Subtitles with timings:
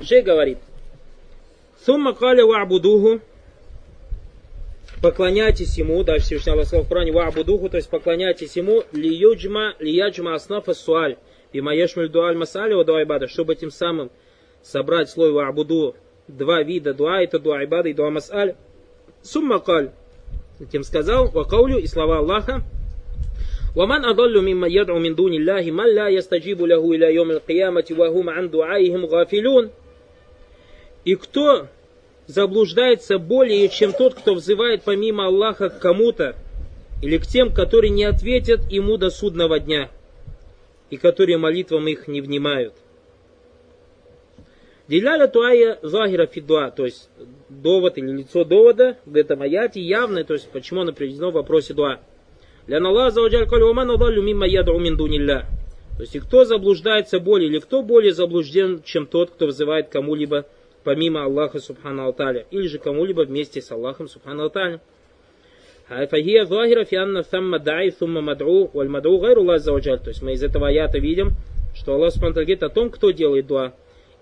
[0.00, 0.58] Шей говорит,
[1.84, 3.20] Сумма каля ва'будуху,
[5.02, 10.34] поклоняйтесь ему, дальше Всевышний Аллах сказал в Коране, ва'будуху, то есть поклоняйтесь ему, лиюджма, лияджма
[10.34, 11.16] аснафа суаль,
[11.52, 14.10] бимаешмуль дуаль масали ва дуайбада, чтобы тем самым
[14.62, 15.94] собрать слой ва'буду,
[16.26, 18.54] два вида дуа, это дуа ибада и дуа масаль.
[19.22, 19.90] Сумма каль,
[20.70, 22.62] тем сказал, вакаулю и слова Аллаха,
[23.76, 28.30] ومن أضل ممن يدعو من دون الله من لا يستجيب له إلى يوم القيامة وهم
[28.30, 29.70] عن دعائهم غافلون
[31.05, 31.67] и кто
[32.27, 36.35] заблуждается более, чем тот, кто взывает помимо Аллаха к кому-то,
[37.01, 39.89] или к тем, которые не ответят ему до судного дня,
[40.89, 42.73] и которые молитвам их не внимают.
[44.87, 47.09] Диляля туая захира фидуа, то есть
[47.49, 51.73] довод или лицо довода в этом аяте явное, то есть почему оно приведено в вопросе
[51.73, 51.99] дуа.
[52.67, 54.97] Лян Аллах заваджаль калю уман адаллю мимма яду мин.
[54.97, 60.45] То есть и кто заблуждается более, или кто более заблужден, чем тот, кто взывает кому-либо
[60.84, 64.80] помимо Аллаха Субхану Алталя, или же кому-либо вместе с Аллахом Субхану Алталя.
[65.88, 69.98] فهي ظاهرة في أن ثم داعي ثم مدعو والمدعو غير الله عز وجل.
[69.98, 71.32] То есть мы из этого аята видим,
[71.74, 73.72] что Аллах Субхану говорит о том, кто делает дуа,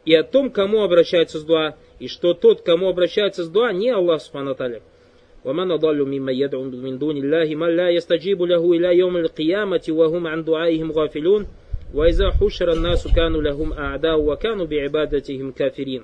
[0.05, 3.91] и о том, кому обращается с дуа, и что тот, кому обращается с дуа, не
[3.91, 4.81] Аллах Субхану Алталя.
[5.47, 10.27] ومن أضل ممن يدعو من دون الله من لا يستجيب له إلى يوم القيامة وهم
[10.27, 11.47] عن دعائهم غافلون
[11.95, 16.03] وإذا حشر الناس كانوا لهم أعداء وكانوا بعبادتهم كافرين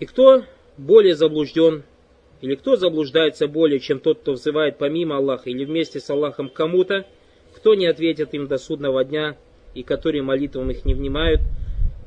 [0.00, 0.44] и кто
[0.76, 1.82] более заблужден,
[2.40, 7.06] или кто заблуждается более, чем тот, кто взывает помимо Аллаха или вместе с Аллахом кому-то,
[7.54, 9.36] кто не ответит им до судного дня,
[9.74, 11.40] и которые молитвам их не внимают,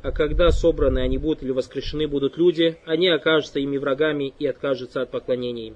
[0.04, 5.02] а когда собраны они будут или воскрешены будут люди, они окажутся ими врагами и откажутся
[5.02, 5.76] от поклонения им.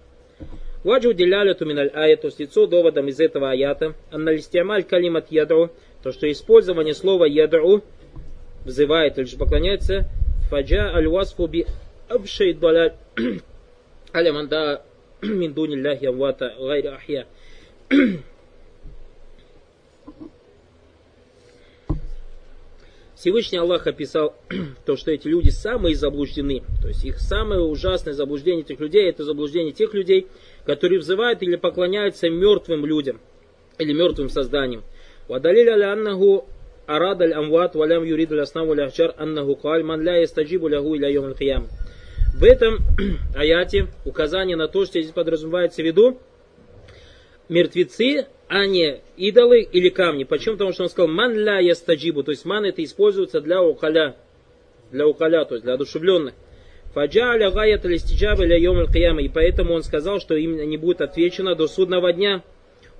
[0.83, 5.71] Ваджу деляляту миналь аят, то есть лицо доводом из этого аята, анналистиамаль калимат ядру,
[6.03, 7.81] то что использование слова ядру
[8.63, 10.07] взывает или же поклоняется,
[10.49, 11.07] фаджа аль
[12.10, 12.92] أبشي الضلال
[14.14, 14.78] على من دعا
[15.22, 17.26] من دون الله أمواتا غير أحياء
[23.20, 24.34] Всевышний Аллах описал
[24.86, 26.62] то, что эти люди самые заблуждены.
[26.80, 30.26] То есть их самое ужасное заблуждение этих людей, это заблуждение тех людей,
[30.64, 33.20] которые взывают или поклоняются мертвым людям,
[33.78, 34.84] или мертвым созданиям.
[35.28, 36.46] Вадалиль аля аннаху
[36.86, 40.96] арад аль амват валям юрид аль аснам валь ахчар аннаху каль ман ля ястаджибу лягу
[40.96, 41.34] иля йом аль
[42.35, 42.79] в этом
[43.35, 46.19] аяте указание на то, что здесь подразумевается в виду
[47.47, 50.25] мертвецы, а не идолы или камни.
[50.25, 50.55] Почему?
[50.55, 54.15] Потому что он сказал ман ля ястаджибу, то есть ман это используется для укаля,
[54.91, 56.33] для укаля, то есть для одушевленных.
[56.93, 58.83] Фаджаля гаят листиджаба ля йом
[59.19, 62.43] и поэтому он сказал, что им не будет отвечено до судного дня.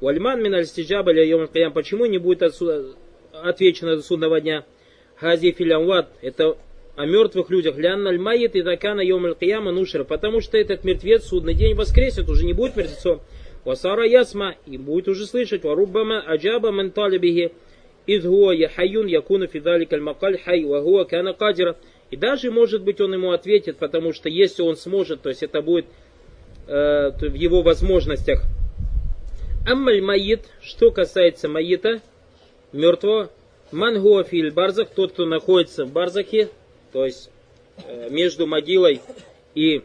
[0.02, 2.42] Уальман мин алистиджаба ля йом почему не будет
[3.34, 4.66] отвечено до судного дня?
[5.16, 6.58] Хази филямват, это
[6.96, 7.78] о мертвых людях.
[7.78, 10.04] Лянналь майет и такана йом кияма нушер.
[10.04, 13.22] Потому что этот мертвец судный день воскресит, уже не будет мертвецом.
[13.64, 15.64] Васара ясма, и будет уже слышать.
[15.64, 17.52] Варуббама аджаба ман талибихи.
[18.06, 21.76] Из хуа яхаюн якуна фидалик аль макаль хай, вагуа кана кадира.
[22.12, 25.62] И даже, может быть, он ему ответит, потому что если он сможет, то есть это
[25.64, 25.86] будет
[26.68, 28.44] э, в его возможностях.
[29.68, 32.02] Аммаль майит, что касается майита,
[32.72, 33.32] мертвого,
[33.72, 36.50] мангуафиль барзах, тот, кто находится в барзахе,
[36.95, 37.31] то есть
[37.87, 39.01] э, между могилой
[39.55, 39.83] и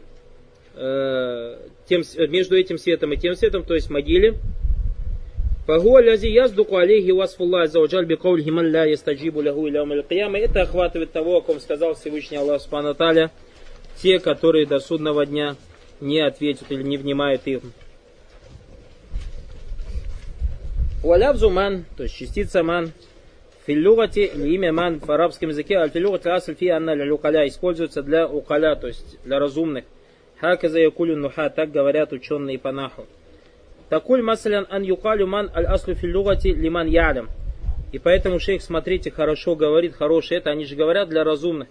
[0.74, 1.56] э,
[1.86, 4.34] тем, между этим светом и тем светом, то есть могиле.
[5.66, 9.92] فهو الذي يصدق عليه وصف الله عز وجل بقوله من لا يستجيب له إلى يوم
[9.92, 10.38] القيامة.
[10.38, 13.32] Это охватывает того, о ком сказал Всевышний Аллах Субхану Таля,
[14.00, 15.56] те, которые до судного дня
[16.00, 17.72] не ответят или не внимают им.
[21.02, 22.92] Валявзу ман, то есть частица ман,
[23.65, 28.87] Филлюгати имя ман в арабском языке, аль-филлюгати асль фи анна лялюкаля используется для укаля, то
[28.87, 29.85] есть для разумных.
[30.39, 33.05] Хаказа якулю нуха, так говорят ученые по наху.
[33.89, 37.29] Такуль масалян ан юкалю ман аль аслу филлюгати лиман ялям.
[37.91, 41.67] И поэтому шейх, смотрите, хорошо говорит, хорошее это, они же говорят для разумных.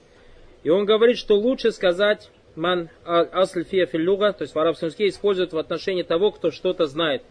[0.62, 5.08] И он говорит, что лучше сказать ман асль фия филлюга, то есть в арабском языке
[5.08, 7.22] используют в отношении того, кто что-то знает.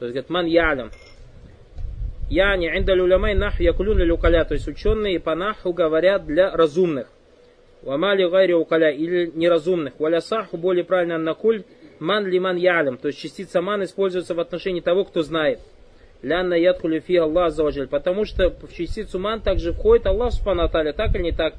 [0.00, 0.90] То есть говорит ман ялям.
[2.30, 4.44] Яни индаль улямай наху якулюн лилюкаля.
[4.44, 7.08] То есть ученые по наху говорят для разумных.
[7.82, 9.94] Вамали гайри укаля или неразумных.
[9.98, 11.64] Валя саху более правильно накуль
[11.98, 12.98] ман лиман ялям.
[12.98, 15.58] То есть частица ман используется в отношении того, кто знает.
[16.22, 17.88] Лянна ядхули фи Аллах заваджаль.
[17.88, 21.54] Потому что в частицу ман также входит Аллах субхану так или не так.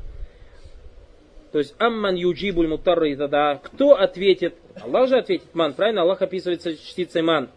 [1.51, 4.55] То есть амман юджибуль мутарри тогда кто ответит?
[4.81, 6.01] Аллах же ответит ман, правильно?
[6.01, 7.49] Аллах описывается частицей ман.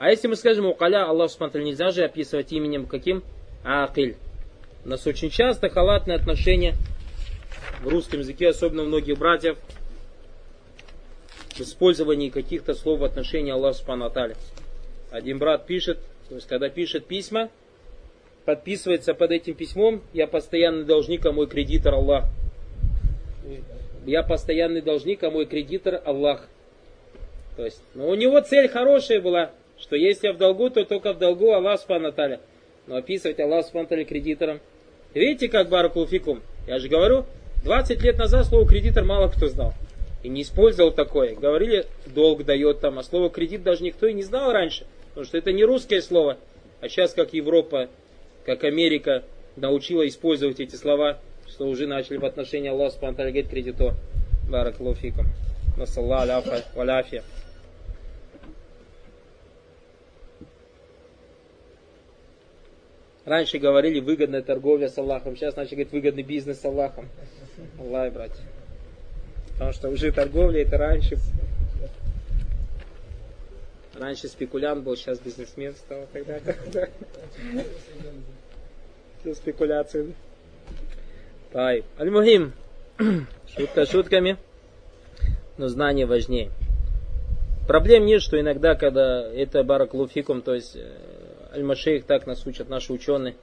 [0.00, 3.22] А если мы скажем укаля, Аллах субхану нельзя же описывать именем каким?
[3.64, 4.16] Акиль.
[4.84, 6.74] У нас очень часто халатное отношение
[7.82, 9.56] в русском языке, особенно многих братьев,
[11.50, 14.12] в использовании каких-то слов в отношении Аллаха Субхану
[15.10, 15.98] Один брат пишет,
[16.28, 17.50] то есть когда пишет письма,
[18.44, 22.24] подписывается под этим письмом, я постоянный должник, а мой кредитор Аллах.
[24.06, 26.48] Я постоянный должник, а мой кредитор Аллах.
[27.56, 31.12] То есть, но у него цель хорошая была, что если я в долгу, то только
[31.12, 32.12] в долгу Аллах Субхану
[32.86, 34.60] Но описывать Аллах Субхану кредитором.
[35.14, 36.42] Видите, как Баракулфикум?
[36.66, 37.24] Я же говорю,
[37.64, 39.74] 20 лет назад слово кредитор мало кто знал.
[40.22, 41.34] И не использовал такое.
[41.34, 44.86] Говорили, долг дает там, а слово кредит даже никто и не знал раньше.
[45.08, 46.38] Потому что это не русское слово.
[46.80, 47.88] А сейчас, как Европа,
[48.44, 49.24] как Америка
[49.56, 51.18] научила использовать эти слова,
[51.48, 53.94] что уже начали в отношении Аллаха Субтитры говорить кредитор.
[54.48, 55.26] Баракалуфикум.
[55.76, 57.22] Насалла аляфа валяфия.
[63.24, 67.08] Раньше говорили выгодная торговля с Аллахом, сейчас начали говорить выгодный бизнес с Аллахом.
[67.78, 68.42] Аллах, братья.
[69.52, 71.18] Потому что уже торговля это раньше.
[73.98, 76.06] Раньше спекулянт был, сейчас бизнесмен стал.
[76.12, 76.38] Тогда.
[79.20, 80.14] Все спекуляции.
[81.52, 81.84] Тай.
[81.98, 82.52] Аль-Мухим.
[83.56, 84.36] Шутка шутками.
[85.56, 86.50] Но знание важнее.
[87.66, 90.86] Проблем нет, что иногда, когда это бараклуфикум, то есть э,
[91.54, 93.34] Аль-Машейх так нас учат наши ученые,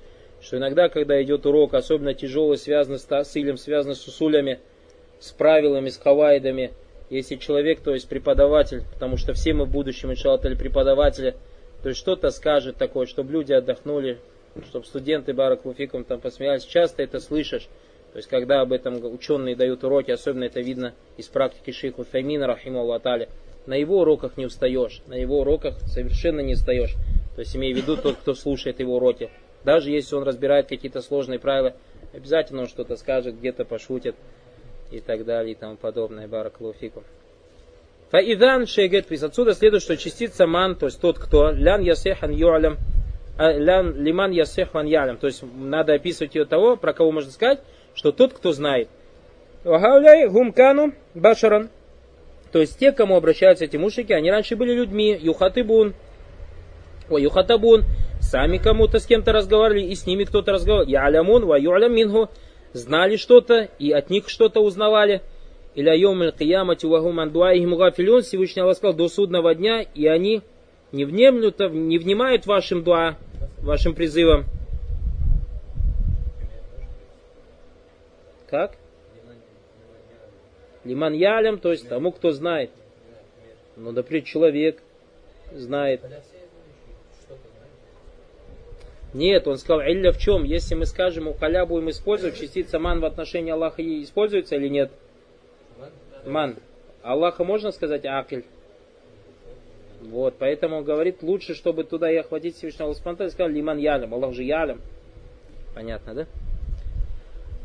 [0.41, 4.59] что иногда, когда идет урок, особенно тяжелый, связанный с тасилем, связанный с усулями,
[5.19, 6.73] с правилами, с хавайдами,
[7.09, 11.35] если человек, то есть преподаватель, потому что все мы в будущем, иншаллах, преподаватели,
[11.83, 14.19] то есть что-то скажет такое, чтобы люди отдохнули,
[14.69, 16.63] чтобы студенты Барак Луфиком там посмеялись.
[16.63, 17.67] Часто это слышишь.
[18.15, 22.47] То есть, когда об этом ученые дают уроки, особенно это видно из практики шейха Файмина,
[22.47, 23.27] рахима Аллатали,
[23.65, 26.94] на его уроках не устаешь, на его уроках совершенно не устаешь.
[27.35, 29.31] То есть имея в виду тот, кто слушает его уроки.
[29.65, 31.73] Даже если он разбирает какие-то сложные правила,
[32.13, 34.15] обязательно он что-то скажет, где-то пошутит
[34.91, 36.25] и так далее и тому подобное.
[36.25, 37.03] Баракалуфику.
[38.12, 39.23] Фаидан шейгет приз.
[39.23, 42.77] Отсюда следует, что частица ман, то есть тот, кто лян ясехан юалям,
[43.38, 45.17] а, лян лиман ясехан ялям.
[45.17, 47.59] То есть надо описывать ее того, про кого можно сказать,
[47.95, 48.88] что тот, кто знает.
[49.63, 51.69] Вахауляй гумкану башаран.
[52.51, 55.95] То есть те, к кому обращаются эти мушики, они раньше были людьми, юхатыбун,
[57.09, 57.83] Ва юхатабун,
[58.19, 60.89] сами кому-то с кем-то разговаривали, и с ними кто-то разговаривал.
[60.89, 62.30] Я алямун, ва ю'алям минху,
[62.74, 65.21] знали что-то, и от них что-то узнавали.
[65.75, 70.41] Или айом аль-киямати вахум андуаихим гафилюн, Всевышний Аллах сказал, до судного дня, и они
[70.91, 73.18] не внемлют, не внимают вашим дуа,
[73.62, 74.45] вашим призывам.
[78.55, 78.77] Как?
[80.85, 82.71] Лиман ялям, то есть тому, кто знает.
[83.75, 84.81] Ну, например, человек
[85.51, 86.01] знает.
[89.13, 90.45] Нет, он сказал, илля в чем?
[90.45, 94.89] Если мы скажем, у халя будем использовать, частица ман в отношении Аллаха используется или нет?
[96.25, 96.55] Ман.
[97.01, 98.45] Аллаха можно сказать акиль?
[99.99, 104.33] Вот, поэтому он говорит, лучше, чтобы туда и охватить Всевышнего Аллаха сказал, лиман ялям, Аллах
[104.33, 104.79] же ялям.
[105.73, 106.27] Понятно, да?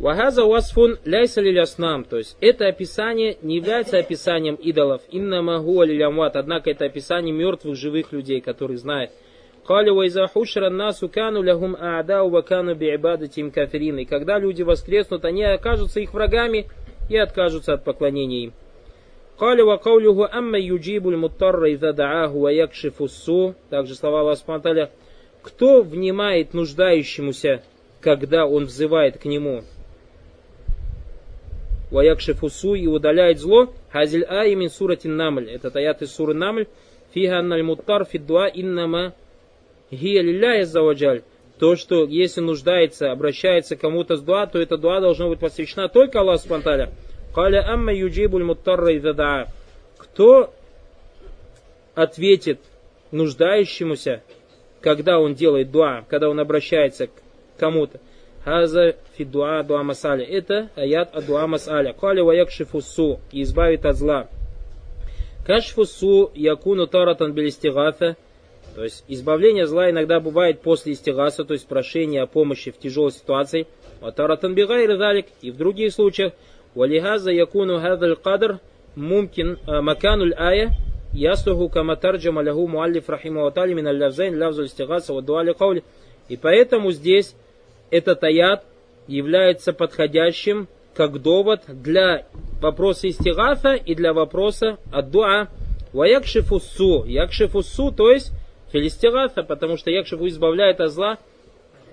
[0.00, 6.36] Вахаза уасфун ляйса лиляснам, то есть это описание не является описанием идолов, инна магу алилямват,
[6.36, 9.10] однако это описание мертвых живых людей, которые знают.
[9.66, 10.30] Кали вайза
[10.70, 13.98] насу кану лягум а'дау ва кану би'ибадатим кафирин.
[13.98, 16.66] И когда люди воскреснут, они окажутся их врагами
[17.10, 18.52] и откажутся от поклонения им.
[19.38, 23.54] Кали ва амма юджибуль муттарра иза дааху ва якшифу су.
[23.68, 24.90] Также слова Аллаха
[25.42, 27.62] Кто внимает нуждающемуся,
[28.00, 29.62] когда он взывает к нему?
[31.90, 33.72] Ваякшифу су и удаляет зло.
[33.90, 35.50] Хазиль а имин суратин намль.
[35.50, 36.66] Это аят из суры намль.
[37.12, 39.14] Фига анналь муттар фиддуа иннама
[39.90, 41.22] гия лилля заваджаль,
[41.58, 46.20] то, что если нуждается, обращается кому-то с дуа, то эта дуа должна быть посвящена только
[46.20, 46.90] Аллаху Субтитры.
[47.34, 49.48] Каля амма юджибуль муттарра идада.
[49.98, 50.54] Кто
[51.94, 52.60] ответит
[53.10, 54.22] нуждающемуся,
[54.80, 57.10] когда он делает дуа, когда он обращается к
[57.58, 58.00] кому-то.
[58.44, 60.24] Хаза фи дуа масаля.
[60.24, 61.92] Это аят ад дуа масаля.
[61.92, 62.80] Каля ва якшифу
[63.32, 64.28] И избавит от зла.
[65.46, 68.16] Кашфу су якуну таратан билистигафа.
[68.74, 73.12] То есть избавление зла иногда бывает после истигаса, то есть прошения о помощи в тяжелой
[73.12, 73.66] ситуации.
[74.00, 75.26] Ватаратан бигайр залик.
[75.42, 76.32] И в других случаях.
[76.74, 78.60] Валихаза якуну хадаль кадр
[78.94, 80.70] мумкин э, макануль ая
[81.12, 85.82] ясуху кама тарджама лягу муаллиф рахиму ватали мин аллавзайн лавзу истигаса ва дуали каули.
[86.28, 87.34] И поэтому здесь
[87.90, 88.64] этот аят
[89.06, 92.26] является подходящим как довод для
[92.60, 95.48] вопроса истигафа и для вопроса ад-дуа.
[95.92, 97.04] Ваякшифуссу.
[97.04, 98.32] Якшифуссу, то есть
[98.72, 101.18] филистигафа, потому что Якшев избавляет от зла.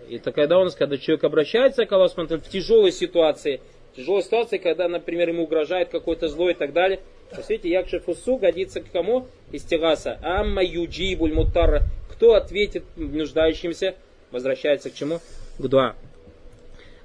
[0.09, 3.59] Это когда он, когда человек обращается к Аллаху в тяжелой ситуации,
[3.95, 6.99] тяжелой ситуации, когда, например, ему угрожает какое-то зло и так далее.
[7.35, 9.27] По сути, якши фусу годится к кому?
[9.51, 10.17] Истигаса.
[10.21, 11.81] Амма юджибуль мутарра.
[12.11, 13.95] Кто ответит нуждающимся?
[14.31, 15.19] Возвращается к чему?
[15.59, 15.95] К дуа.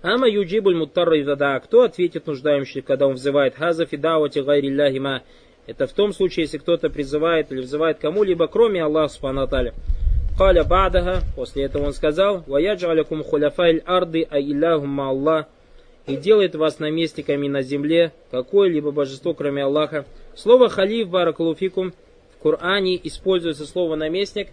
[0.02, 1.60] Ама юджибуль муттарра изада.
[1.60, 3.54] Кто ответит нуждающимся, когда он взывает?
[3.54, 5.22] Хаза фидауати гайрилляхи ма.
[5.66, 9.48] Это в том случае, если кто-то призывает или взывает кому-либо, кроме Аллаха Субхану.
[10.36, 15.46] Каля бадага, после этого он сказал, «Ваяджалякум хуляфайль арды а илляхум Аллах»
[16.06, 20.04] и делает вас наместниками на земле какое-либо божество, кроме Аллаха.
[20.34, 21.92] Слово халиф баракалуфикум
[22.34, 24.48] в Коране используется слово наместник.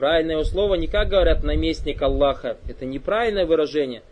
[0.00, 2.56] Правильное слово не как говорят наместник Аллаха.
[2.66, 4.02] Это неправильное выражение.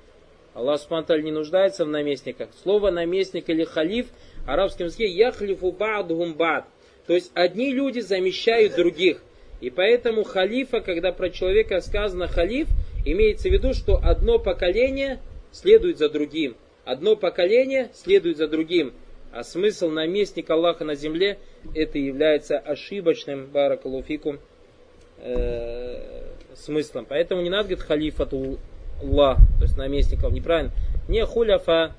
[0.53, 2.51] Аллах Субтитры не нуждается в наместниках.
[2.63, 4.09] Слово наместник или халиф
[4.45, 6.67] в арабском языке яхлифу ба'дхум бад.
[7.07, 9.23] То есть одни люди замещают других.
[9.63, 12.69] И поэтому халифа, когда про человека сказано халиф,
[13.07, 15.21] имеется в виду, что одно поколение
[15.53, 16.55] следует за другим.
[16.85, 18.93] Одно поколение следует за другим.
[19.33, 21.39] А смысл наместника Аллаха на земле,
[21.75, 24.39] это является ошибочным, баракалуфикум,
[25.21, 26.23] э,
[26.55, 27.07] смыслом.
[27.09, 28.59] Поэтому не надо говорить халифату
[29.03, 30.73] Аллах, то есть наместников, неправильно.
[31.09, 31.95] Не хуляфа,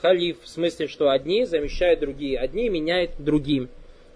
[0.00, 3.68] халиф, в смысле, что одни замещают другие, одни меняют другим.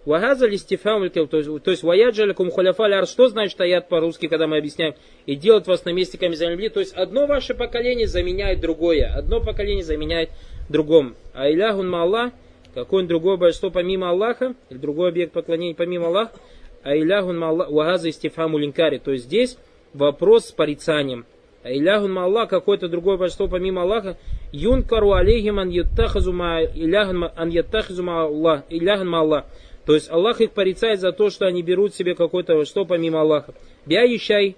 [0.05, 4.95] Вагаза листифам, то есть, то есть ваяджалякум хуляфа что значит аят по-русски, когда мы объясняем,
[5.27, 10.31] и делать вас наместниками земли, то есть одно ваше поколение заменяет другое, одно поколение заменяет
[10.69, 11.17] другом.
[11.35, 12.31] А иляхун Аллах,
[12.75, 16.39] какое-нибудь другое божество помимо Аллаха, или другой объект поклонения помимо Аллаха,
[16.87, 19.59] а иляхун Аллах, вагаза истифаму линкари, то есть здесь
[19.93, 21.27] вопрос с порицанием.
[21.65, 24.17] А иляхун Аллах, какое-то другое божество помимо Аллаха,
[24.53, 29.45] юнкару алейхим ан яттахазу ма иляхан ан яттахазу ма Аллах, иляхан ма Аллах.
[29.85, 33.53] То есть Аллах их порицает за то, что они берут себе какое-то что помимо Аллаха.
[33.85, 34.55] Бя ищай.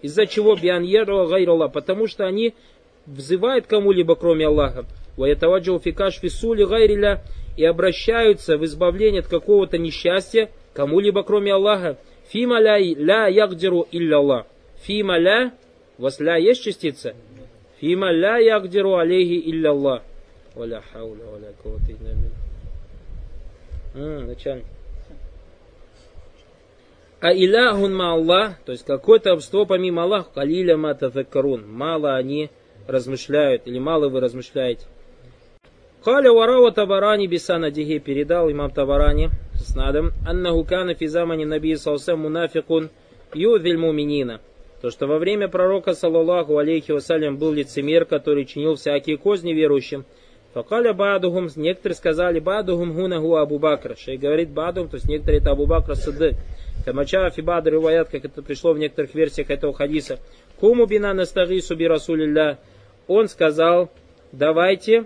[0.00, 1.72] Из-за чего биан ерва гайраллах?
[1.72, 2.54] Потому что они
[3.04, 4.86] взывают кому-либо, кроме Аллаха.
[5.18, 7.22] Ваятаваджау фикаш фисули гайриля
[7.58, 11.96] и обращаются в избавление от какого-то несчастья кому-либо, кроме Аллаха.
[12.28, 14.46] Фима ля, ля ягдиру илля Аллах.
[14.82, 15.52] Фима ля,
[15.98, 17.14] вас ля есть частица?
[17.80, 20.02] Фима ля ягдиру алейхи илля Аллах.
[20.54, 21.92] Валя хауля, валя кавата
[23.94, 24.64] начальник.
[27.20, 31.66] А иляхун ма Аллах, то есть какое-то обство помимо Аллаха, калиля ма тафаккарун.
[31.66, 32.50] Мало они
[32.86, 34.86] размышляют, или мало вы размышляете.
[36.04, 39.30] Каля варава табарани бисанадихи передал имам Табарани
[39.76, 42.88] с надом, аннаху кана фи замани наби салсам мунафикун
[43.34, 44.40] юдвиль муминина.
[44.80, 50.06] То, что во время пророка, саллаллаху алейхи вассалям, был лицемер, который чинил всякие козни верующим.
[50.54, 53.96] Факаля бадухум, некоторые сказали бадухум гунаху Абу Бакр.
[53.98, 56.36] Шей говорит бадухум, то есть некоторые это Абу Бакр Садык.
[56.86, 60.18] Камача Фибадр Руваят, как это пришло в некоторых версиях этого хадиса.
[60.58, 62.58] Куму бина настагису би Расулилля.
[63.08, 63.90] Он сказал,
[64.32, 65.04] давайте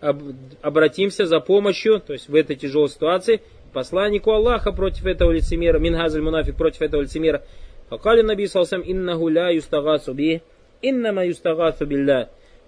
[0.00, 3.40] обратимся за помощью, то есть в этой тяжелой ситуации,
[3.72, 7.42] посланнику Аллаха против этого лицемера, Минхазаль Мунафик против этого лицемера.
[7.88, 10.42] Факали Наби Салсам иннаху ля юстагасу би,
[10.82, 11.22] иннама.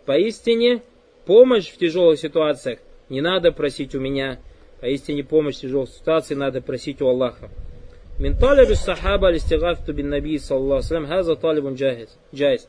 [0.07, 0.83] Поистине,
[1.27, 4.39] помощь в тяжелых ситуациях не надо просить у меня.
[4.81, 7.51] Поистине помощь в тяжелых ситуациях надо просить у Аллаха.
[8.19, 12.69] Мин талиб сахаба алистигафту бин наби саллаху салям хаза талибун джайз.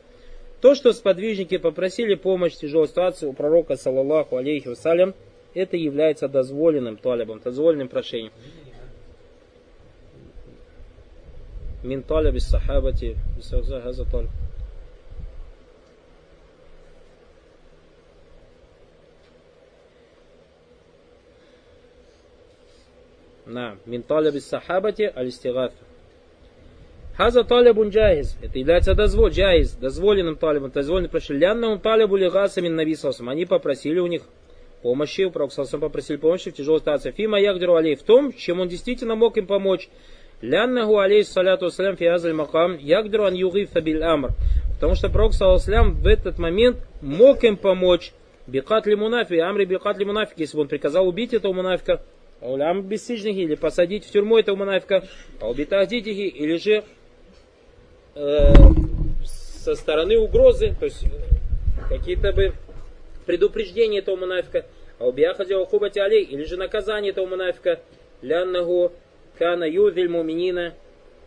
[0.62, 5.16] То, что сподвижники попросили помощь в тяжелой ситуации у пророка саллаллаху алейхи вассалям,
[5.56, 8.32] это является дозволенным талибом, дозволенным прошением.
[11.84, 14.30] Мин талиб сахабати хаза талиб.
[23.48, 25.91] На, мин талаби сахабати аль-истигафа.
[27.18, 28.38] Хаза талябун джайз.
[28.42, 31.46] Это является дозвол, джайз, дозволенным талибом, дозволенным прошли.
[31.46, 32.96] он талябу лигаса мин наби
[33.28, 34.22] Они попросили у них
[34.82, 37.12] помощи, у пророка попросили помощи в тяжелой ситуации.
[37.12, 39.90] Фима ягдру алей в том, чем он действительно мог им помочь.
[40.42, 44.30] Ляннаху алей саляту салям фиазаль макам ягдру ан югифа бил амр.
[44.76, 48.14] Потому что пророк салям в этот момент мог им помочь.
[48.48, 52.02] Бикатли мунафи, амри бикатли мунафик, если бы он приказал убить этого мунафика,
[52.42, 55.08] Аулям бессижнихи, или посадить в тюрьму этого мунафика,
[55.40, 56.84] аубитахдитихи, или же
[58.16, 58.54] э,
[59.24, 61.06] со стороны угрозы, то есть
[61.90, 62.54] какие-то бы
[63.26, 64.66] предупреждения этого мунафика,
[65.00, 67.80] аубиахади аухубати алей, или же наказание этого мунафика,
[68.22, 68.92] ляннаху
[69.38, 70.74] кана юзиль муминина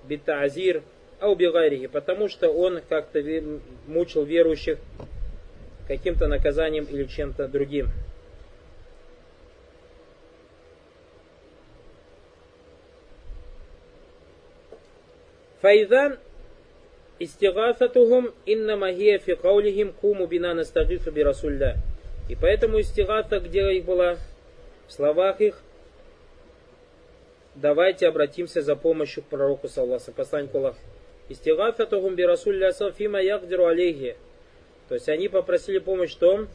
[0.05, 0.83] битазир
[1.21, 3.23] аубигайрихи, потому что он как-то
[3.87, 4.79] мучил верующих
[5.89, 7.89] каким-то наказанием или чем-то другим.
[15.61, 16.19] Файзан
[17.25, 21.77] истигафатухум иннама хия фи каулихим куму бина настагифу би Расулля.
[22.29, 24.17] И поэтому истигата, где их была,
[24.87, 25.61] в словах их,
[27.55, 30.79] давайте обратимся за помощью к пророку, саллаху, посланнику Аллаха.
[31.29, 34.17] Истигататухум би Расулля фима ягдиру алейхи.
[34.89, 36.49] То есть они попросили помощь в том,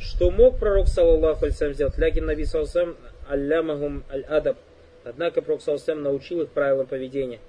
[0.00, 1.96] что мог пророк, саллаху алейсам, сделать.
[1.98, 2.96] Лякин наби саллаху
[3.28, 4.56] аллямахум аль-адаб.
[5.04, 7.40] Однако пророк саллаху научил их правилам поведения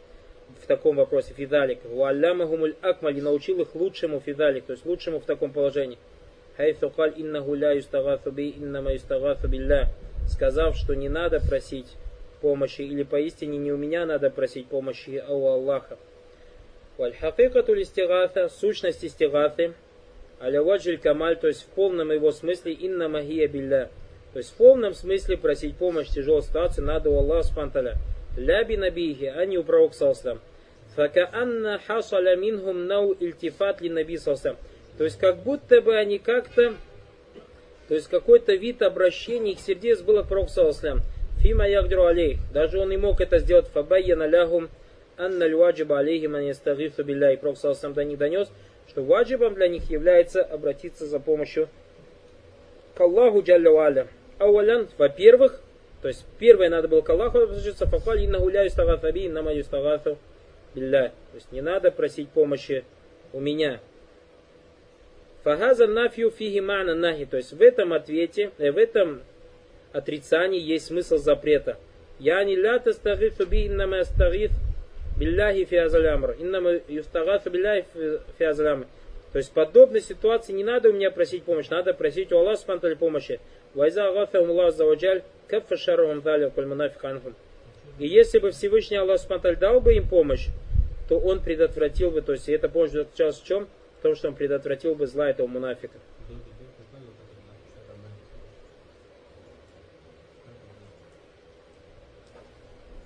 [0.62, 1.80] в таком вопросе, фидалик.
[1.92, 5.98] Уаллямахум аль-акмаль, научил их лучшему фидалик, то есть лучшему в таком положении.
[6.58, 9.90] Хайфу каль иннаху ля юстагату би иннама юстагату билля.
[10.28, 11.96] Сказав, что не надо просить
[12.42, 15.98] помощи, или поистине не у меня надо просить помощи, а у Аллаха.
[16.98, 19.74] Вальхакикату листигата, сущность истигаты,
[20.42, 23.90] аля ваджиль камаль, то есть в полном его смысле инна магия билля.
[24.34, 27.96] То есть в полном смысле просить помощь в тяжелой ситуации надо у Аллаха спанталя.
[28.38, 30.40] Ляби набихи, а не у пророка салсам.
[30.96, 34.56] Факаанна хасаля минхум нау ильтифат ли наби салсам.
[34.98, 36.76] То есть как будто бы они как-то,
[37.88, 41.02] то есть какой-то вид обращения их сердец было к пророку салсам.
[41.40, 42.38] Фима ягдру алей.
[42.54, 43.68] Даже он не мог это сделать.
[43.68, 44.70] Фабайя лягум
[45.18, 47.34] анна льваджиба алейхим анистагифу билля.
[47.34, 48.50] И Пророк сам до них донес,
[48.88, 51.70] что ваджибом для них является обратиться за помощью
[52.96, 54.08] к Аллаху Джалля.
[54.40, 55.62] Ауалян, во-первых,
[56.02, 60.18] то есть первое надо было к Аллаху обратиться, факаль инна гуляю стагафаби, инна мою стагафу
[60.76, 61.10] билля.
[61.32, 62.86] То есть не надо просить помощи
[63.34, 63.80] у меня.
[65.44, 67.26] Фагаза нафью фиги мана нахи.
[67.26, 69.22] То есть в этом ответе, э, в этом
[69.92, 71.78] отрицании есть смысл запрета.
[72.20, 74.52] Я не ля тастагифу би иннама астагиф
[75.18, 76.36] билляхи фиазалямр.
[76.40, 77.86] Иннама юстагафу билляхи
[78.38, 78.86] фиазалямр.
[79.32, 82.96] То есть в подобной ситуации не надо у меня просить помощь, надо просить у Аллаха
[82.96, 83.40] помощи.
[83.74, 87.36] Вайза агафахум Аллах заваджаль, каффа шарухам дали кульманафик анхум.
[88.00, 90.48] И если бы Всевышний Аллах спанталь дал бы им помощь,
[91.10, 93.68] то он предотвратил бы, то есть эта помощь заключалась в чем?
[94.00, 95.98] В том, что он предотвратил бы зла этого мунафика.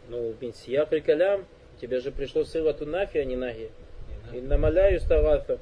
[0.09, 1.45] Ну, бинсия калям,
[1.79, 3.71] тебе же пришло сила нафи, а не наги.
[4.33, 5.57] И намаляю ставафа.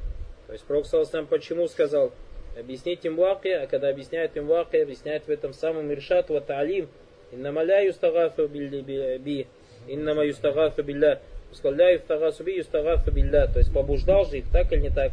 [0.47, 2.11] То есть Пророк сам почему сказал,
[2.56, 6.88] объяснить им ваки, а когда объясняет им ваки, объясняет в этом самом иршат ва таалим.
[7.32, 9.46] Иннамаля юстагафу би,
[9.88, 11.20] иннама юстагафу билля.
[11.52, 13.46] Сказал, ля юстагасу би, юстагафу билля.
[13.46, 15.12] То есть побуждал же их, так или не так?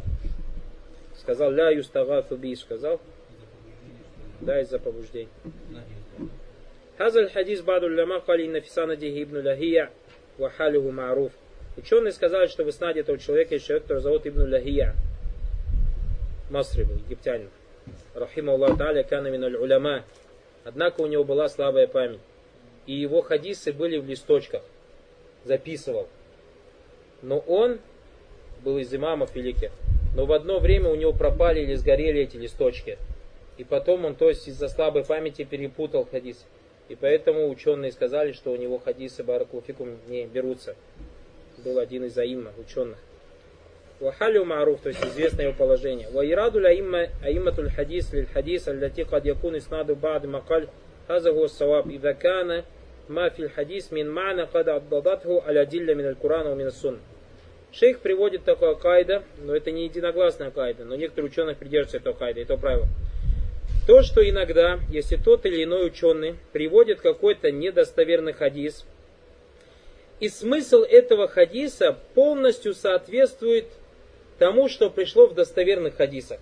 [1.16, 3.00] Сказал, ля юстагафу би, сказал.
[4.40, 5.28] Да, из-за побуждения.
[6.98, 9.88] هذا الحديث بعض العلماء قال إن في سنده ابن لهيع
[10.38, 11.32] وحاله معروف.
[11.76, 14.94] Ученые сказали, что в иснаде этого человека есть человек, который зовут Ибн Лахия.
[16.49, 17.49] Масри был, египтянин.
[18.13, 20.03] Рахима Аллах Та'аля кана мин уляма.
[20.63, 22.19] Однако у него была слабая память.
[22.85, 24.63] И его хадисы были в листочках.
[25.43, 26.07] Записывал.
[27.21, 27.79] Но он
[28.63, 29.71] был из имамов великих.
[30.15, 32.97] Но в одно время у него пропали или сгорели эти листочки.
[33.57, 36.45] И потом он, то есть из-за слабой памяти перепутал хадисы.
[36.89, 40.75] И поэтому ученые сказали, что у него хадисы Баракулфикум не берутся.
[41.63, 42.97] Был один из аимма, ученых.
[43.99, 46.07] Вахалю маруф, то есть известное его положение.
[46.11, 50.67] Ваираду аимма аимматуль хадис лиль хадис, аллати кад якун иснаду бад макаль,
[51.07, 52.63] хаза гуа саваб, ида кана
[53.07, 56.99] ма фил хадис мин ма'на кад аддадатху аля дилля мин аль-Курана мин сун.
[57.71, 62.41] Шейх приводит такое кайда, но это не единогласная кайда, но некоторые ученые придерживаются этого кайда,
[62.41, 62.85] это правило.
[63.87, 68.85] То, что иногда, если тот или иной ученый приводит какой-то недостоверный хадис,
[70.19, 73.65] и смысл этого хадиса полностью соответствует
[74.37, 76.39] тому, что пришло в достоверных хадисах.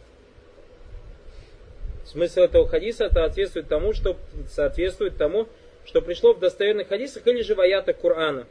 [2.05, 4.15] Смысл этого хадиса соответствует тому, что
[4.47, 5.47] соответствует тому,
[5.85, 8.47] что пришло в достоверных хадисах или же в аятах Корана.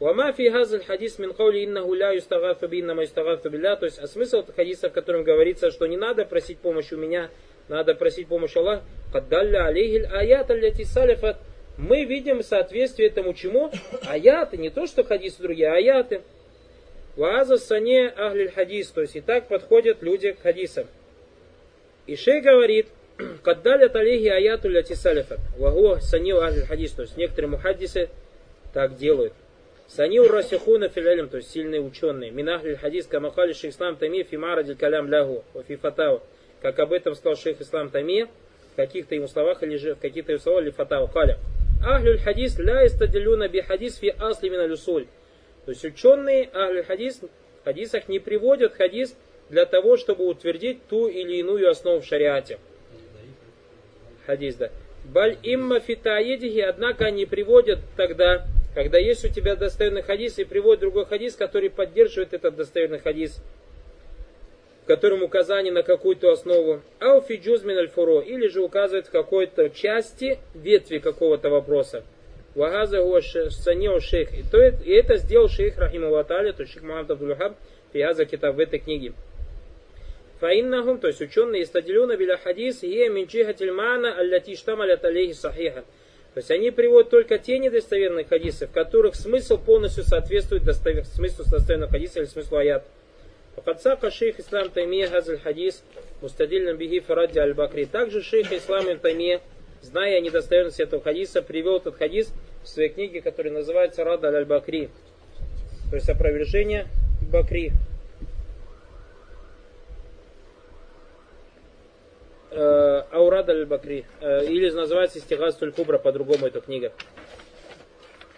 [0.00, 3.76] Вама фи хазаль хадис мин каули иннаху ля юстагафу би иннама юстагафу билля.
[3.76, 6.96] То есть, а смысл этого хадиса, в котором говорится, что не надо просить помощи у
[6.96, 7.30] меня,
[7.68, 8.82] надо просить помощи Аллаха.
[9.12, 11.36] Каддалля алейхиль аят алляти салифат.
[11.76, 13.70] Мы видим соответствие этому чему?
[14.06, 16.22] Аяты, не то, что хадисы другие, аяты.
[17.16, 18.88] Вааза сане ахлиль хадис.
[18.88, 20.86] То есть и так подходят люди к хадисам.
[22.06, 22.86] И шей говорит,
[23.42, 25.40] Каддалят алейхи аяту ляти салифат.
[25.58, 26.92] Вагуа санил ахлиль хадис.
[26.92, 28.08] То есть некоторые мухаддисы
[28.72, 29.32] так делают.
[29.88, 32.30] Санил расихуна филялим, то есть сильные ученые.
[32.30, 36.22] Минахлиль хадис, камахали шейх тами фимара диль калям лягу, фифатау
[36.60, 38.28] как об этом сказал шейх Ислам Тами,
[38.72, 41.38] в каких-то ему словах или же в каких-то его словах, или фатау, каля.
[41.84, 45.06] Ахлюль хадис ля истадилюна би хадис фи асли мина люсуль.
[45.70, 49.14] То есть ученые ахлюль хадис в хадисах не приводят хадис
[49.50, 52.58] для того, чтобы утвердить ту или иную основу в шариате.
[54.26, 54.70] Хадис, да.
[55.04, 60.80] Баль имма фитаедихи, однако они приводят тогда, когда есть у тебя достоверный хадис, и приводят
[60.80, 63.40] другой хадис, который поддерживает этот достоверный хадис
[64.88, 67.92] котором указание на какую-то основу, ауфи джузмин аль
[68.26, 72.02] или же указывает в какой-то части ветви какого-то вопроса.
[72.54, 73.00] Вагаза
[73.50, 74.32] санеу шейх.
[74.32, 77.56] И, то, и это сделал шейх Рахиму Ваталя, то есть шейх Мухаммад Абдулхаб,
[77.92, 79.12] фиаза китаб в этой книге.
[80.40, 85.02] Фаиннахум, то есть ученые истадилюна биля хадис, и минджихатиль мана аллати штамалят
[85.34, 85.84] сахиха.
[86.32, 91.04] То есть они приводят только те недостоверные хадисы, в которых смысл полностью соответствует достовер...
[91.04, 92.84] смыслу достоверного хадиса или смыслу аят.
[93.56, 95.82] Факадсака шейх Ислам Таймия Газаль Хадис
[96.22, 97.84] Мустадильным Биги Фаради Аль-Бакри.
[97.86, 99.40] Также шейх Ислам Таймия,
[99.82, 104.90] зная о недостоверности этого хадиса, привел этот хадис в своей книге, которая называется Рада Аль-Бакри.
[105.90, 106.86] То есть опровержение
[107.30, 107.72] Бакри.
[112.52, 116.92] Э, Аурад аль-Бакри, э, или называется Стигаз Кубра, по-другому эта книга.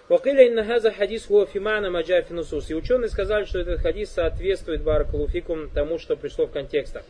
[0.08, 1.46] Вакиля инна хаза хадис хуа.
[1.54, 7.04] И ученые сказали, что этот хадис соответствует баракалуфикум тому, что пришло в контекстах.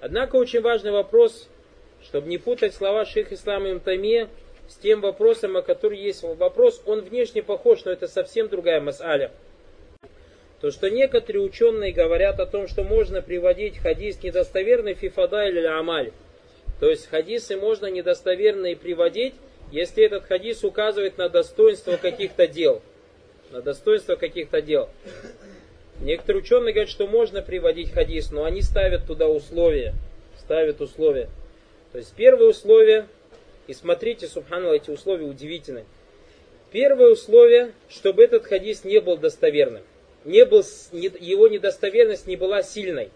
[0.00, 1.48] Однако очень важный вопрос,
[2.06, 4.28] чтобы не путать слова шейх Ислама Имтамия
[4.68, 9.32] с тем вопросом, о котором есть вопрос, он внешне похож, но это совсем другая масаля.
[10.60, 16.12] То, что некоторые ученые говорят о том, что можно приводить хадис недостоверный фифада или амаль.
[16.80, 19.34] То есть хадисы можно недостоверные приводить,
[19.72, 22.82] если этот хадис указывает на достоинство каких-то дел.
[23.50, 24.88] На достоинство каких-то дел.
[26.00, 29.94] Некоторые ученые говорят, что можно приводить хадис, но они ставят туда условия.
[30.38, 31.28] Ставят условия.
[31.96, 33.06] То есть первое условие,
[33.68, 35.86] и смотрите, субхану, эти условия удивительны.
[36.70, 39.82] Первое условие, чтобы этот хадис не был достоверным.
[40.26, 43.08] Не был, его недостоверность не была сильной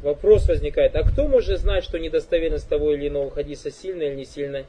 [0.00, 4.24] вопрос возникает, а кто может знать, что недостоверность того или иного хадиса сильная или не
[4.24, 4.64] сильная?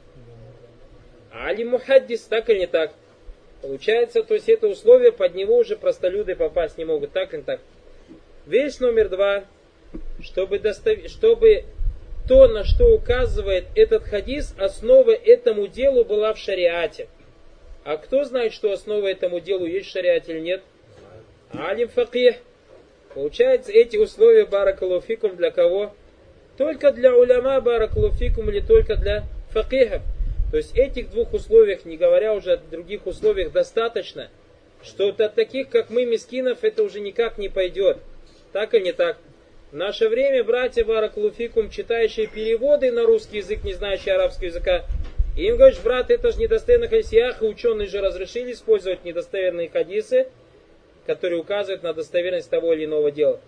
[1.32, 2.92] Али мухаддис, так или не так?
[3.62, 7.44] Получается, то есть это условие, под него уже простолюды попасть не могут, так или не
[7.46, 7.60] так?
[8.44, 9.44] Вещь номер два,
[10.20, 10.98] чтобы, достав...
[11.06, 11.64] чтобы
[12.28, 17.08] то, на что указывает этот хадис, основа этому делу была в шариате.
[17.84, 20.62] А кто знает, что основа этому делу есть в шариате или нет?
[21.52, 22.36] Алим факих.
[23.14, 25.94] Получается, эти условия баракалуфикум для кого?
[26.58, 30.02] Только для уляма баракалуфикум или только для факихов.
[30.50, 34.28] То есть этих двух условиях, не говоря уже о других условиях, достаточно,
[34.82, 37.98] что от таких, как мы, мискинов, это уже никак не пойдет.
[38.52, 39.16] Так или не так?
[39.70, 44.86] В наше время братья Баракулуфикум, читающие переводы на русский язык, не знающие арабского языка,
[45.36, 47.12] им говоришь, брат, это же недостоверный хадис.
[47.12, 50.28] и ученые же разрешили использовать недостоверные хадисы,
[51.06, 53.40] которые указывают на достоверность того или иного дела.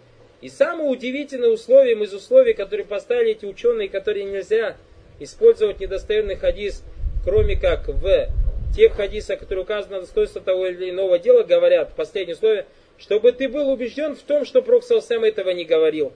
[0.43, 4.77] И самое удивительное условие из условий, которые поставили эти ученые, которые нельзя
[5.21, 6.85] использовать недостоверный хадис,
[7.25, 8.29] кроме как в
[8.77, 12.67] тех хадисах, которые указаны на достоинство того или иного дела, говорят, последнее условие,
[13.01, 16.13] чтобы ты был убежден в том, что Проксал Сэм этого не говорил.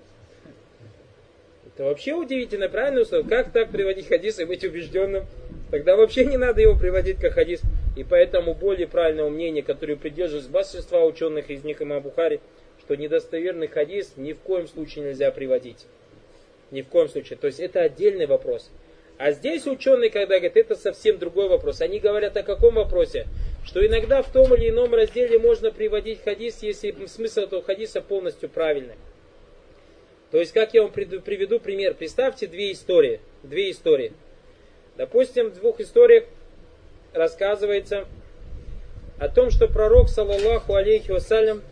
[1.67, 3.29] Это вообще удивительно, правильно условие?
[3.29, 5.25] Как так приводить хадис и быть убежденным?
[5.71, 7.63] Тогда вообще не надо его приводить как хадис.
[7.97, 12.41] И поэтому более правильного мнения, которое придерживается большинства ученых, из них имам Бухари,
[12.81, 15.87] что недостоверный хадис ни в коем случае нельзя приводить.
[16.71, 17.39] Ни в коем случае.
[17.39, 18.71] То есть это отдельный вопрос.
[19.17, 21.81] А здесь ученые, когда говорят, это совсем другой вопрос.
[21.81, 23.27] Они говорят о каком вопросе?
[23.65, 28.49] Что иногда в том или ином разделе можно приводить хадис, если смысл этого хадиса полностью
[28.49, 28.97] правильный.
[30.33, 31.95] То есть, как я вам приведу пример.
[31.95, 33.21] Представьте две истории.
[33.45, 34.13] Две истории.
[34.97, 36.25] Допустим, в двух историях
[37.13, 38.07] рассказывается
[39.19, 41.63] о том, что пророк, саллаллаху алейхи вассалям,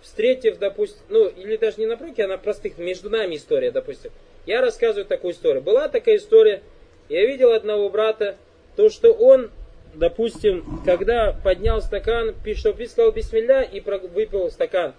[0.00, 4.10] встретив, допустим, ну, или даже не на пророке, а на простых, между нами история, допустим.
[4.46, 5.62] Я рассказываю такую историю.
[5.62, 6.62] Была такая история,
[7.08, 8.36] я видел одного брата,
[8.76, 9.50] то, что он,
[9.94, 14.94] допустим, когда поднял стакан, что сказал бисмилля и выпил стакан.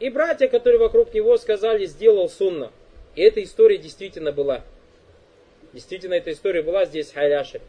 [0.00, 2.72] И братья, которые вокруг него сказали, сделал сунна.
[3.14, 4.62] И эта история действительно была.
[5.72, 7.60] Действительно, эта история была здесь в Хайляше.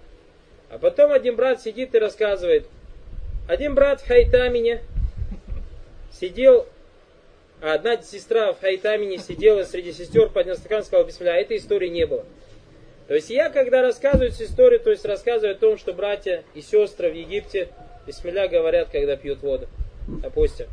[0.70, 2.66] А потом один брат сидит и рассказывает.
[3.48, 4.82] Один брат в Хайтамине
[6.14, 6.68] сидел,
[7.62, 11.90] а одна сестра в Хайтамине сидела среди сестер, поднял стакан, сказал бисмилля, а этой истории
[11.90, 12.26] не было.
[13.08, 16.62] То есть я, когда рассказываю эту историю, то есть рассказываю о том, что братья и
[16.62, 17.70] сестры в Египте
[18.08, 19.68] бисмилля говорят, когда пьют воду,
[20.08, 20.68] допустим.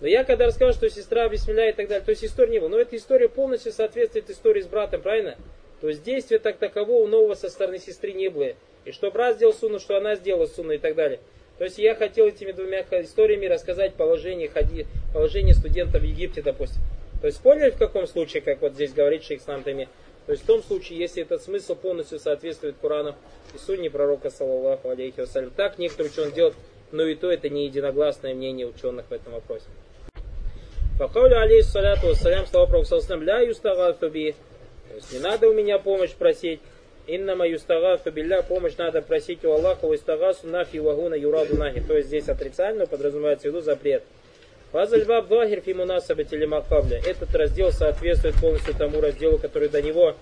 [0.00, 2.68] Но я когда рассказываю, что сестра бисмилля и так далее, то есть истории не было.
[2.68, 5.36] Но эта история полностью соответствует истории с братом, правильно?
[5.80, 8.52] То есть действия так такового нового со стороны сестры не было.
[8.84, 11.20] И что брат сделал суну, что она сделала суну и так далее.
[11.60, 16.80] То есть я хотел этими двумя историями рассказать положение, ходи, положение студента в Египте, допустим.
[17.20, 19.86] То есть поняли в каком случае, как вот здесь говорит шейх Снамтами?
[20.24, 23.14] То есть в том случае, если этот смысл полностью соответствует Корану
[23.54, 25.50] и сунне пророка, саллаллаху алейхи вассалям.
[25.50, 26.56] Так некоторые ученые делают,
[26.92, 29.66] но и то это не единогласное мнение ученых в этом вопросе.
[30.96, 34.34] Факауля алейхиссалату вассалям, слава Пророку ля юстагафу би.
[34.88, 36.60] То есть не надо у меня помощь просить.
[37.06, 41.80] Иннама юстагафу билля, помощь надо просить у Аллаха, у истагасу нафи вагуна юраду нахи.
[41.80, 44.02] То есть здесь отрицательно подразумевается виду запрет.
[44.72, 47.00] Фазальбаб вахир фимунасаба телемакабля.
[47.04, 50.14] Этот раздел соответствует полностью тому разделу, который до него.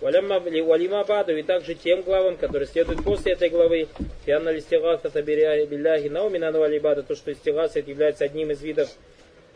[0.00, 3.88] Валима баду и также тем главам, которые следуют после этой главы.
[4.24, 7.02] Фианна листигаса табиряхи наумина валибада.
[7.02, 8.88] То, что истигаса является одним из видов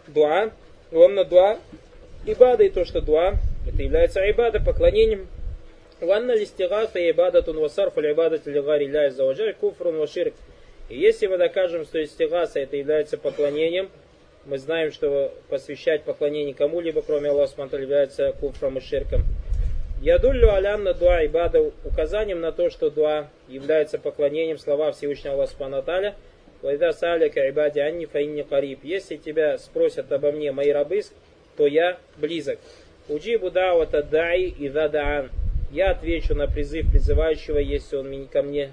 [0.07, 0.51] дуа.
[0.93, 1.59] Омна дуа.
[2.27, 3.35] Ибада и то, что дуа.
[3.67, 5.27] Это является айбада, поклонением.
[6.01, 10.35] Ванна листигаса ибадатун васарфу ибадат лигари ля заваджаль куфрун ваширк.
[10.91, 13.89] И если мы докажем, что истигаса это является поклонением,
[14.45, 19.23] мы знаем, что посвящать поклонение кому-либо, кроме Аллаха является куфром и ширком.
[20.03, 26.15] Ядуллю алянна дуа ибада указанием на то, что дуа является поклонением слова Всевышнего Аллаха Субтитры.
[26.61, 28.81] Вайда салика ибади анни фаинни кариб.
[28.83, 31.01] Если тебя спросят обо мне мои рабы,
[31.57, 32.59] то я близок.
[33.09, 35.31] Уджибу да'вата да'i и да'ан.
[35.77, 38.73] Я отвечу на призыв призывающего, если он ко мне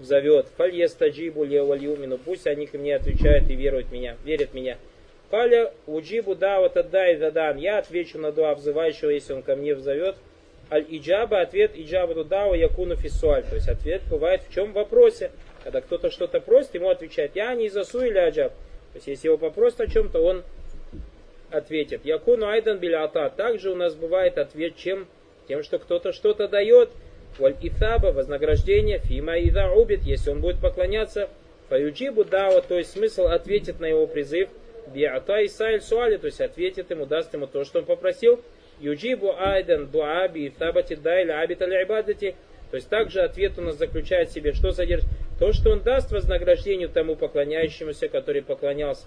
[0.00, 0.48] зовет.
[0.56, 2.18] Фаль естаджибу левальюмину.
[2.18, 4.76] Пусть они ко мне отвечают и веруют меня, верят меня.
[5.30, 7.58] Каля уджибу давата дай задан.
[7.58, 10.16] Я отвечу на дуа взывающего, если он ко мне взовет.
[10.72, 13.44] Аль иджаба, ответ иджаба дудава якуну фисуаль.
[13.44, 15.30] То есть ответ бывает в чем вопросе.
[15.62, 18.50] Когда кто-то что-то просит, ему отвечает, я не засу или аджаб.
[18.50, 20.42] То есть если его попросят о чем-то, он
[21.52, 22.04] ответит.
[22.04, 23.32] Якуну айдан билята.
[23.36, 25.06] Также у нас бывает ответ чем?
[25.48, 26.90] Тем, что кто-то что-то дает.
[27.38, 31.28] Валь итаба, вознаграждение, фима ида убит, если он будет поклоняться.
[31.68, 34.48] Фаюджибу дава, то есть смысл ответит на его призыв–
[34.86, 38.40] биата и сайl суали, то есть ответит ему, даст ему то, что он попросил.
[38.80, 42.34] Юджибу айдан дуаби табати дайли абит ибадати.
[42.70, 46.10] То есть также ответ у нас заключает в себе, что содержит то, что он даст
[46.10, 49.06] вознаграждению тому поклоняющемуся, который поклонялся.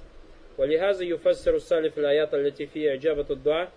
[0.56, 3.70] Валихаза юфассиру салиф аята латифия джабату дуа,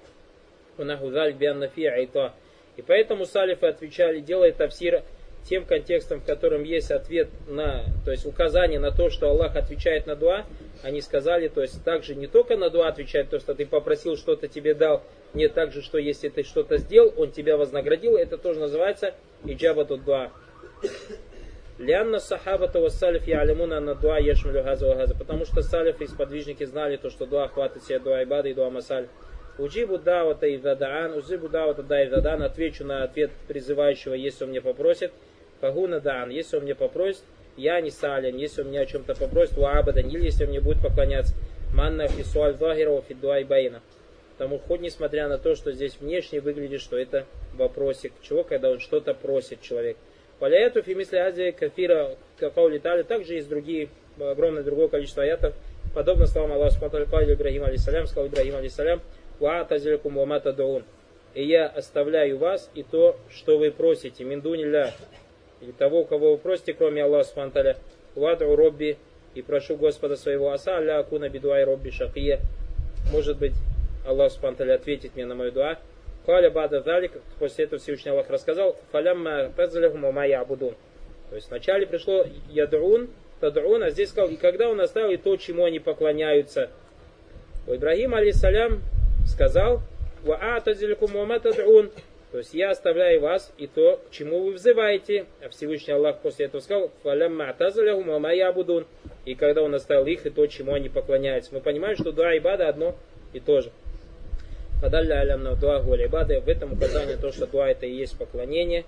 [0.79, 2.35] унахудаль бианнафия айта.
[2.81, 5.03] И поэтому салифы отвечали, делая тавсир
[5.45, 10.07] тем контекстом, в котором есть ответ на, то есть указание на то, что Аллах отвечает
[10.07, 10.47] на дуа,
[10.83, 14.49] они сказали, то есть также не только на дуа отвечает, то, что ты попросил, что-то
[14.49, 15.03] тебе дал,
[15.35, 19.14] не так же, что если ты что-то сделал, он тебя вознаградил, это тоже называется
[19.45, 20.31] иджабату дуа.
[21.77, 25.14] Лянна сахабата ва салиф ялимуна на дуа ешмалю газа газа.
[25.14, 28.71] Потому что салиф и сподвижники знали то, что дуа хватит себе дуа ибада и дуа
[28.71, 29.09] масаль.
[29.61, 34.51] Уджибу давата и задаан, уджибу давата да и задан, отвечу на ответ призывающего, если он
[34.51, 35.12] мне попросит.
[35.61, 37.23] Фагуна даан, если он мне попросит,
[37.59, 40.83] я не салин, если он меня о чем-то попросит, уабадан, или если он мне будет
[40.83, 41.35] поклоняться.
[41.75, 43.83] Манна фисуаль захирова фидуай байна.
[44.38, 48.81] Потому хоть несмотря на то, что здесь внешне выглядит, что это вопросик чего, когда он
[48.81, 49.99] что-то просит человек.
[50.38, 55.55] Поляету фимисли азии кафира какау летали, также есть другие, огромное другое количество аятов,
[55.94, 59.03] подобно словам Аллаху Субтитры Ибрагим алейсалям, сказал Ибрагим алейсалям,
[59.40, 60.85] ва тазилькум ва даун.
[61.35, 64.92] И я оставляю вас и то, что вы просите, миндуниля,
[65.61, 67.76] или того, кого вы просите, кроме Аллаха Субтитры,
[68.14, 68.98] вадру робби,
[69.35, 72.40] и прошу Господа своего аса, аля акуна бидуай робби шакия.
[73.12, 73.55] Может быть,
[74.07, 75.79] Аллах Субтитры ответит мне на мою дуа.
[76.26, 80.74] Каля бада далик, после этого Всевышний Аллах рассказал, фалямма тазалихум моя абудун.
[81.31, 85.37] То есть вначале пришло ядун, тадун, а здесь сказал, и когда он оставил и то,
[85.37, 86.70] чему они поклоняются.
[87.68, 88.83] Ибрагим, алейсалям,
[89.27, 89.83] сказал,
[92.33, 95.27] то есть я оставляю вас и то, к чему вы взываете.
[95.43, 98.87] А Всевышний Аллах после этого сказал, ябудун.
[99.25, 101.53] И когда он оставил их и то, чему они поклоняются.
[101.53, 102.95] Мы понимаем, что дуа и бада одно
[103.33, 103.73] и то же.
[104.83, 106.41] Алям на дуа гуля ибада.
[106.41, 108.85] В этом указание то, что дуа это и есть поклонение.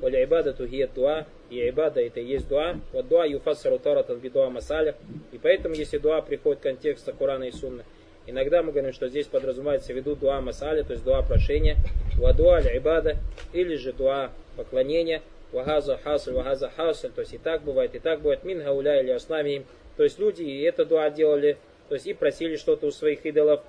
[0.00, 1.26] Гуля ибада тухия дуа.
[1.50, 2.76] И ибада это и есть дуа.
[2.92, 4.94] Вот дуа юфассару таратан бидуа масаля.
[5.32, 7.84] И поэтому, если дуа приходит в контекст Корана и Сунны,
[8.28, 11.78] Иногда мы говорим, что здесь подразумевается в виду дуа масали, то есть дуа прошения,
[12.18, 13.16] вадуа ибада,
[13.54, 18.20] или же дуа поклонения, вагаза хасаль, вагаза хасаль, то есть и так бывает, и так
[18.20, 19.64] бывает, мин гауля или основами,
[19.96, 21.56] то есть люди и это дуа делали,
[21.88, 23.62] то есть и просили что-то у своих идолов,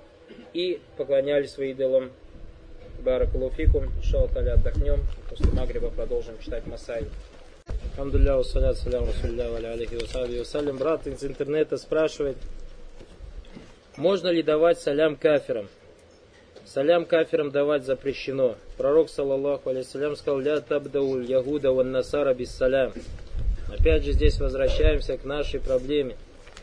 [0.54, 2.12] и поклонялись своим идолам.
[3.00, 7.06] Баракулуфикум, шалтали отдохнем, после Магриба продолжим читать Масай.
[7.92, 10.78] Алхамдулилля, салят, салям, расулля, алейхи вассалям.
[10.78, 12.36] Брат из интернета спрашивает,
[14.00, 15.68] можно ли давать салям кафирам?
[16.66, 18.56] Салям кафирам давать запрещено.
[18.78, 22.94] Пророк, саллаллаху алейсалям, сказал, ля табдауль ягуда ван насара без салям.
[23.68, 26.16] Опять же здесь возвращаемся к нашей проблеме,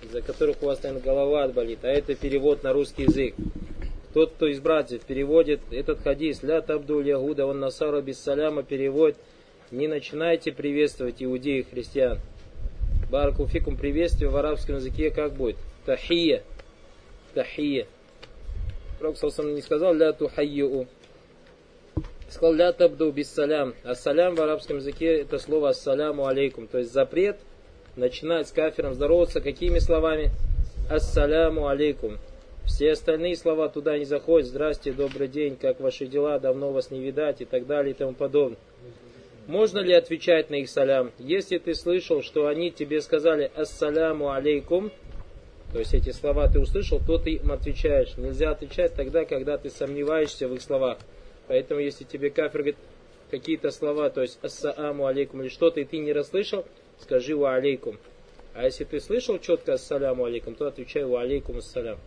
[0.03, 3.35] из-за которых у вас, наверное, голова отболит, а это перевод на русский язык.
[4.15, 9.17] Тот, кто из братьев переводит этот хадис, ля табдуль ягуда ван насара без саляма, переводит,
[9.71, 12.19] не начинайте приветствовать иудеев христиан.
[13.11, 15.57] Баракулфикум приветствие в арабском языке как будет?
[15.85, 16.43] Тахия
[17.37, 17.87] тахия.
[18.99, 20.87] Пророк Саусам не сказал ля тухайю.
[22.31, 23.75] Сказал ля табду без салям.
[23.85, 26.67] А салям в арабском языке это слово ассаляму алейкум.
[26.67, 27.37] То есть запрет
[27.95, 30.31] начинать с кафиром здороваться какими словами?
[30.91, 32.17] Ассаляму алейкум.
[32.65, 34.49] Все остальные слова туда не заходят.
[34.49, 38.15] Здрасте, добрый день, как ваши дела, давно вас не видать и так далее и тому
[38.15, 38.59] подобное.
[39.47, 41.13] Можно ли отвечать на их салям?
[41.19, 44.91] Если ты слышал, что они тебе сказали ассаляму алейкум,
[45.77, 48.17] то есть эти слова ты услышал, то ты им отвечаешь.
[48.17, 50.97] Нельзя отвечать тогда, когда ты сомневаешься в их словах.
[51.49, 52.77] Поэтому если тебе кафир говорит
[53.31, 56.65] какие-то слова, то есть ассааму алейкум или что-то, и ты не расслышал,
[56.99, 57.99] скажи ва алейкум.
[58.55, 61.99] А если ты слышал четко ассаляму алейкум, то отвечай ва алейкум ассалям.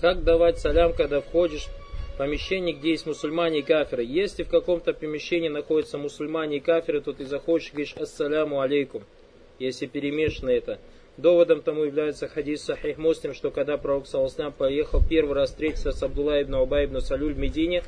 [0.00, 1.66] Как давать салям, когда входишь
[2.16, 4.02] помещение, где есть мусульмане и кафиры?
[4.02, 9.02] Если в каком-то помещении находятся мусульмане и кафиры, то ты заходишь и говоришь ассаляму алейкум,
[9.58, 10.78] если перемешано это.
[11.16, 16.02] Доводом тому является хадис Сахих Муслим, что когда пророк Саласнам поехал первый раз встретиться с
[16.02, 17.82] Абдулла ибн Убай ибн Салюль в Медине,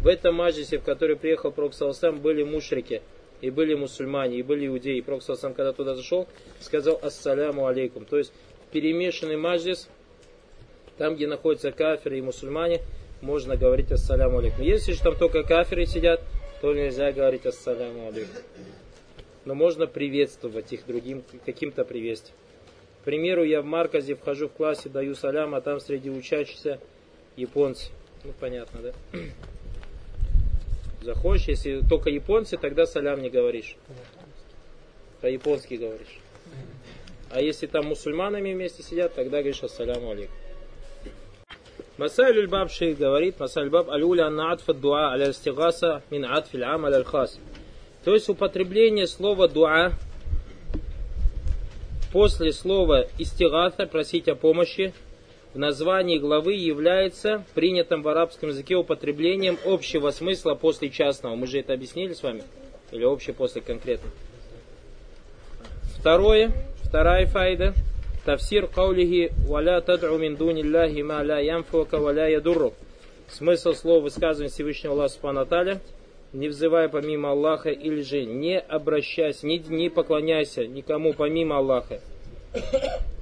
[0.00, 3.02] в этом маджисе, в который приехал пророк Саласнам, были мушрики,
[3.42, 4.98] и были мусульмане, и были иудеи.
[4.98, 6.26] И пророк Саласнам, когда туда зашел,
[6.60, 8.06] сказал ассаляму алейкум.
[8.06, 8.32] То есть
[8.72, 9.88] перемешанный маджис–
[11.00, 12.82] там, где находятся кафиры и мусульмане,
[13.22, 14.60] можно говорить ассаляму алейкум.
[14.60, 16.20] Если же там только кафиры сидят,
[16.60, 18.36] то нельзя говорить ассаляму алейкум.
[19.46, 22.36] Но можно приветствовать их другим каким-то приветствием.
[23.00, 26.78] К примеру, я в Марказе вхожу в классе, даю салям, а там среди учащихся
[27.36, 27.90] японцы.
[28.24, 28.92] Ну, понятно, да?
[31.02, 33.76] Заходишь, если только японцы, тогда салям не говоришь.
[35.22, 36.18] По-японски говоришь.
[37.30, 40.36] А если там мусульманами вместе сидят, тогда говоришь ассаляму алейкум.
[41.96, 46.86] Масайль баб шейх говорит, Масайль баб алюля анна атфа дуа аля стигаса мин атфиль ам
[46.86, 47.38] аля хас.
[48.04, 49.92] То есть употребление слова дуа
[52.12, 54.92] после слова истигата, просить о помощи,
[55.54, 61.34] в названии главы является принятым в арабском языке употреблением общего смысла после частного.
[61.34, 62.42] Мы же это объяснили с вами?
[62.92, 64.12] Или общее после конкретного?
[65.98, 66.52] Второе,
[66.84, 67.74] вторая файда–
[68.24, 72.74] Тавсир каулихи валя тадру мин дуниллахи ма ямфука валя ядурру.
[73.28, 75.40] Смысл слова высказывания Всевышнего Аллаха Субхану
[76.32, 82.00] не взывая помимо Аллаха или же не обращайся, не, не поклоняйся никому помимо Аллаха.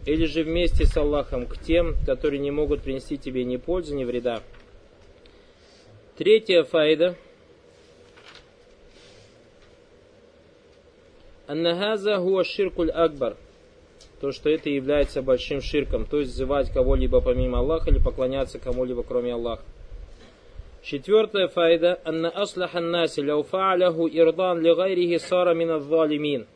[0.06, 4.04] Или же вместе с Аллахом к тем, которые не могут принести тебе ни пользы, ни
[4.04, 4.42] вреда.
[6.16, 7.14] Третья файда.
[11.46, 13.36] Аннахаза хуа ширкуль акбар–
[14.20, 19.02] то, что это является большим ширком, то есть взывать кого-либо помимо Аллаха или поклоняться кому-либо
[19.02, 19.62] кроме Аллаха.
[20.82, 22.00] Четвертая файда.
[22.04, 26.46] Анна аслахан наси ляу ирдан ли гайрихи сара мин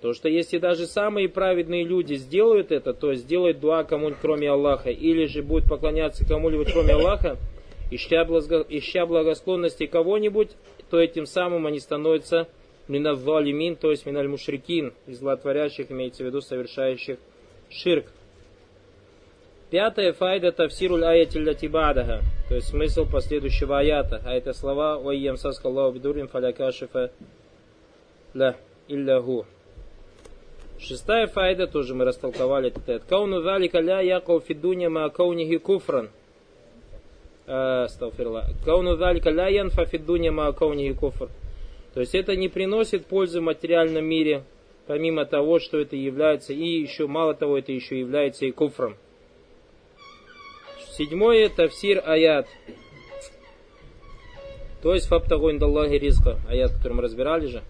[0.00, 4.50] То, что если даже самые праведные люди сделают это, то есть сделают дуа кому-нибудь кроме
[4.50, 7.36] Аллаха, или же будут поклоняться кому-либо кроме Аллаха,
[7.90, 8.66] ища, благо,
[9.06, 10.50] благосклонности кого-нибудь,
[10.90, 12.48] то этим самым они становятся
[12.86, 17.18] минаввалимин, то есть миналь мушрикин, из злотворящих, имеется в виду совершающих
[17.70, 18.06] ширк.
[19.70, 25.96] Пятая файда тавсируль аятиль латибадаха, то есть смысл последующего аята, а это слова «Ой ямсаскаллаху
[25.96, 27.10] бидурим фалякашифа
[28.34, 28.56] ла
[28.88, 29.44] илляху».
[30.78, 33.02] Шестая файда, тоже мы растолковали этот аят.
[33.08, 36.08] Кауну залика ля якау фидуня ма каунихи куфран.
[37.46, 38.46] Астафирла.
[38.64, 41.30] Кауну залика ля янфа фидуня ма каунихи куфран.
[41.92, 44.44] То есть это не приносит пользы в материальном мире,
[44.86, 48.94] помимо того, что это является, и еще, мало того, это еще является и куфром.
[50.98, 52.48] Седьмое, тавсир аят.
[54.82, 57.62] То есть фабтагуин даллахи ризка, аят, который мы разбирали же.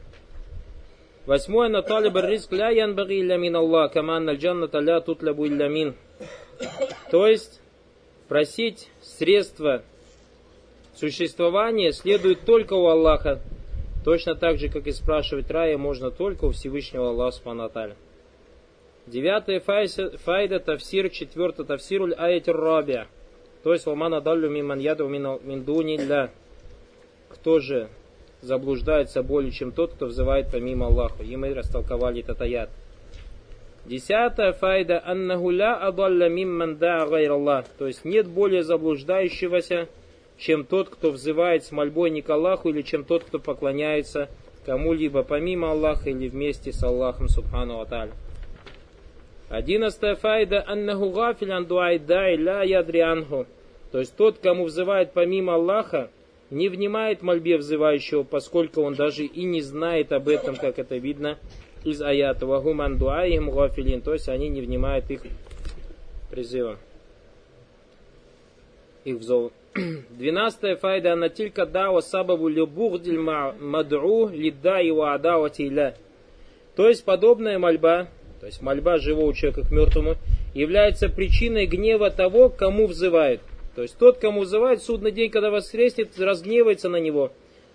[1.27, 5.95] Восьмое, наталиб ризк ля янбаги илля мин Аллах, каман джанната ля тутлябу илля мин.
[7.11, 7.61] То есть,
[8.29, 9.83] просить средства
[10.95, 13.43] существования следует только у Аллаха,
[14.07, 17.71] Точно так же, как и спрашивать рая, можно только у Всевышнего Аллаха Субхану
[19.07, 23.07] Девятая файда тавсир, четвертая тавсируль аятир рабия.
[23.63, 26.31] То есть, вамана даллю миман миндуни ля.
[27.31, 27.89] Кто же
[28.41, 31.23] заблуждается более, чем тот, кто взывает помимо Аллаха.
[31.23, 32.71] И мы растолковали этот аят.
[33.85, 37.07] Десятая файда аннахуля адалля мимман да
[37.79, 39.89] То есть нет более заблуждающегося,
[40.37, 44.29] чем тот, кто взывает с мольбой не к Аллаху, или чем тот, кто поклоняется
[44.67, 48.13] кому-либо помимо Аллаха или вместе с Аллахом Субхану Аталя.
[49.49, 53.47] Одиннадцатая файда аннаху гафилян дуайдай ля ядрианху.
[53.93, 56.11] То есть тот, кому взывает помимо Аллаха,
[56.51, 61.39] не внимает мольбе взывающего, поскольку он даже и не знает об этом, как это видно
[61.85, 62.47] из аята.
[62.47, 64.03] Вагуман дуаихим гафилин.
[64.03, 65.23] То есть они не внимают их
[66.31, 66.77] призывам.
[69.05, 69.53] их взор.
[70.11, 75.95] Двенадцатая файда она тилька дава сабабу любухдиль мадру лида и ваадавати
[76.77, 78.09] То есть подобная мольба,
[78.41, 80.17] то есть мольба живого человека к мертвому,
[80.55, 83.41] является причиной гнева того, кому взывает.
[83.75, 87.33] То есть тот, кому взывает, судный день, когда воскреснет, разгневается на него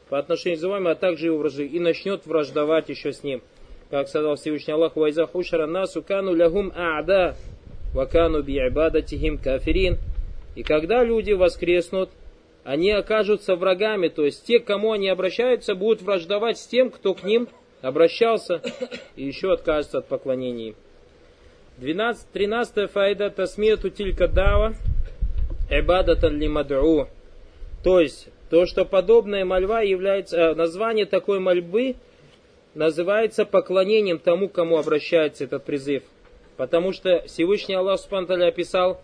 [0.09, 3.41] по отношению к взываемому, а также его вражи, и начнет враждовать еще с ним.
[3.89, 7.36] Как сказал Всевышний Аллах, «Вайза хушара насу кану лягум а'да,
[7.93, 9.97] вакану би'ибадатихим кафирин».
[10.55, 12.09] И когда люди воскреснут,
[12.64, 17.14] они окажутся врагами, то есть те, к кому они обращаются, будут враждовать с тем, кто
[17.14, 17.47] к ним
[17.84, 18.61] обращался
[19.15, 20.73] и еще откажется от поклонения
[21.77, 24.73] 12, 13 файда тасмияту тилька дава
[25.69, 27.07] ибадатан ли мадру.
[27.84, 31.95] То есть, то, что подобная мольва является, э, название такой мольбы
[32.75, 36.03] называется поклонением тому, кому обращается этот призыв.
[36.55, 39.01] Потому что Всевышний Аллах Субтитры описал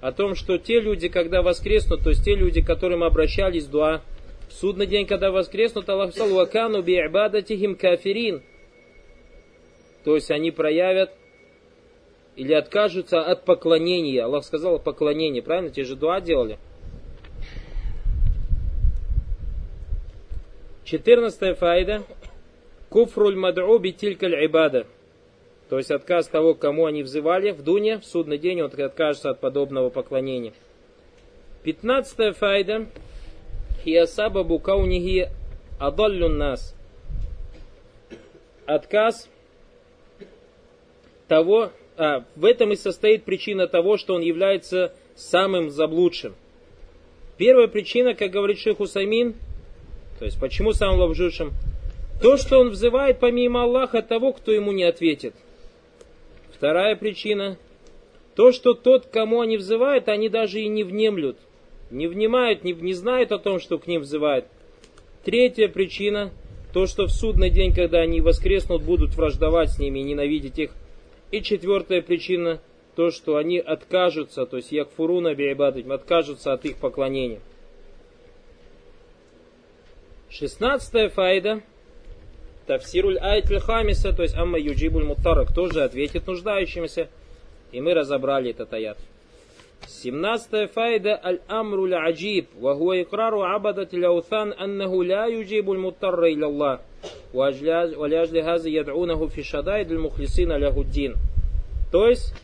[0.00, 4.02] о том, что те люди, когда воскреснут, то есть те люди, которым обращались дуа,
[4.50, 8.42] в судный день, когда воскреснут, Аллах сказал, «Вакану би'ибадатихим кафирин».
[10.04, 11.12] То есть они проявят
[12.34, 14.24] или откажутся от поклонения.
[14.24, 15.70] Аллах сказал поклонение, правильно?
[15.70, 16.58] Те же дуа делали.
[20.84, 22.02] Четырнадцатая файда.
[22.88, 24.86] Куфруль мад'у битилькаль ибада.
[25.68, 29.38] То есть отказ того, кому они взывали в дуне, в судный день он откажется от
[29.38, 30.52] подобного поклонения.
[31.62, 32.86] Пятнадцатая файда.
[33.84, 35.28] Хиасабабу каунихи
[35.78, 36.74] адаллюн нас.
[38.66, 39.28] Отказ
[41.28, 46.34] того, а, в этом и состоит причина того, что он является самым заблудшим.
[47.36, 49.34] Первая причина, как говорит шейх Усаймин,
[50.18, 51.52] то есть почему самым заблудшим,
[52.22, 55.34] то, что он взывает помимо Аллаха того, кто ему не ответит–
[56.60, 57.56] Вторая причина.
[58.36, 61.38] То, что тот, кому они взывают, они даже и не внемлют.
[61.90, 64.46] Не внимают, не, не знают о том, что к ним взывают.
[65.24, 66.32] Третья причина.
[66.72, 70.70] То, что в судный день, когда они воскреснут, будут враждовать с ними и ненавидеть их.
[71.32, 72.60] И четвертая причина.
[72.96, 77.40] То, что они откажутся, то есть якфуруна би'ибадатим, откажутся от их поклонения.
[80.28, 81.62] Шестнадцатая файда–
[82.70, 87.08] Тавсируль айт хамиса, то есть амма юджибуль муттара, кто же ответит нуждающимся.
[87.72, 88.96] И мы разобрали этот аят.
[89.86, 96.80] 17 файда аль-амру ля-аджиб, ва хуа икрару абадат ляухан аннаху ля юджибуль муттарра иля Аллах,
[97.32, 101.16] ва ляжли хази яд'унаху фи шадайд аль-мухлисина лягуддин.
[101.92, 102.34] То есть,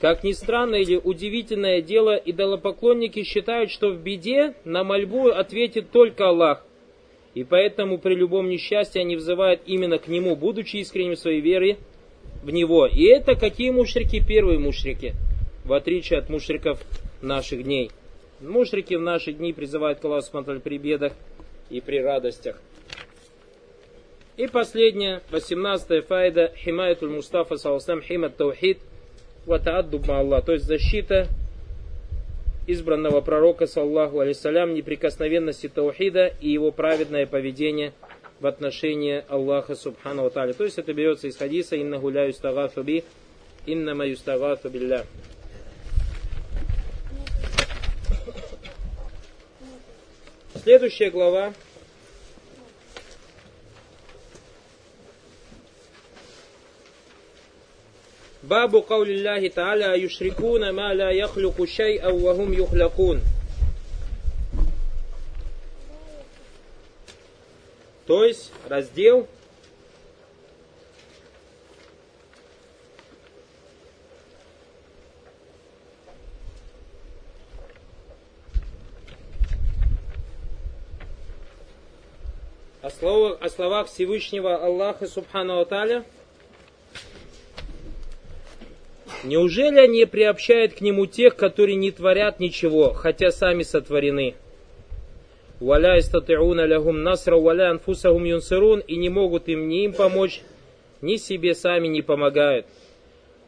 [0.00, 6.28] как ни странно или удивительное дело, идолопоклонники считают, что в беде на мольбу ответит только
[6.28, 6.64] Аллах,
[7.34, 11.78] и поэтому при любом несчастье они взывают именно к Нему, будучи искренним в своей вере
[12.42, 12.86] в Него.
[12.86, 14.24] И это какие мушрики?
[14.26, 15.14] Первые мушрики,
[15.68, 16.80] в отличие от мушриков
[17.20, 17.90] наших дней.
[18.40, 21.12] Мушрики в наши дни призывают к Аллаху при бедах
[21.68, 22.56] и при радостях.
[24.38, 28.78] И последняя, 18 файда, химаятуль Мустафа салсам химат таухид,
[29.44, 31.26] ватааддуб Аллах, то есть защита
[32.66, 37.92] избранного пророка, саллаху алейсалям, неприкосновенности таухида и его праведное поведение
[38.40, 43.04] в отношении Аллаха субхану ва То есть это берется из хадиса «Инна гуля юстагафу би,
[43.66, 45.04] инна ма юстагафу билля».
[50.62, 51.52] Следующая глава
[58.42, 63.20] Бабу каулиллахи та'аля юшрикуна ма ла яхлюку шай'а ва юхлякун.
[68.06, 69.28] То есть раздел
[82.98, 86.04] словах, о словах Всевышнего Аллаха Субхану Аталя–
[89.24, 94.34] Неужели они приобщают к нему тех, которые не творят ничего, хотя сами сотворены?
[95.58, 100.42] Валя истатиуна лягум насра, валя анфусахум юнсирун, и не могут им ни им помочь,
[101.00, 102.66] ни себе сами не помогают.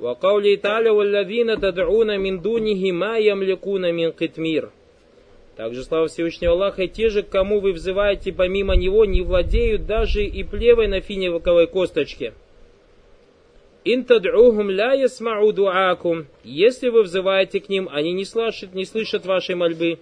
[0.01, 4.71] Вакаули таля валлавина тад'уна мин дунихи ма ямликуна мин китмир.
[5.57, 10.25] Также слава Всевышнего Аллаха, и те же, кому вы взываете помимо него, не владеют даже
[10.25, 12.33] и плевой на финевоковой косточке.
[13.85, 16.27] Ин тад'ухум ля ясмау дуакум.
[16.45, 19.99] Если вы взываете к ним, они не слышат, не слышат вашей мольбы.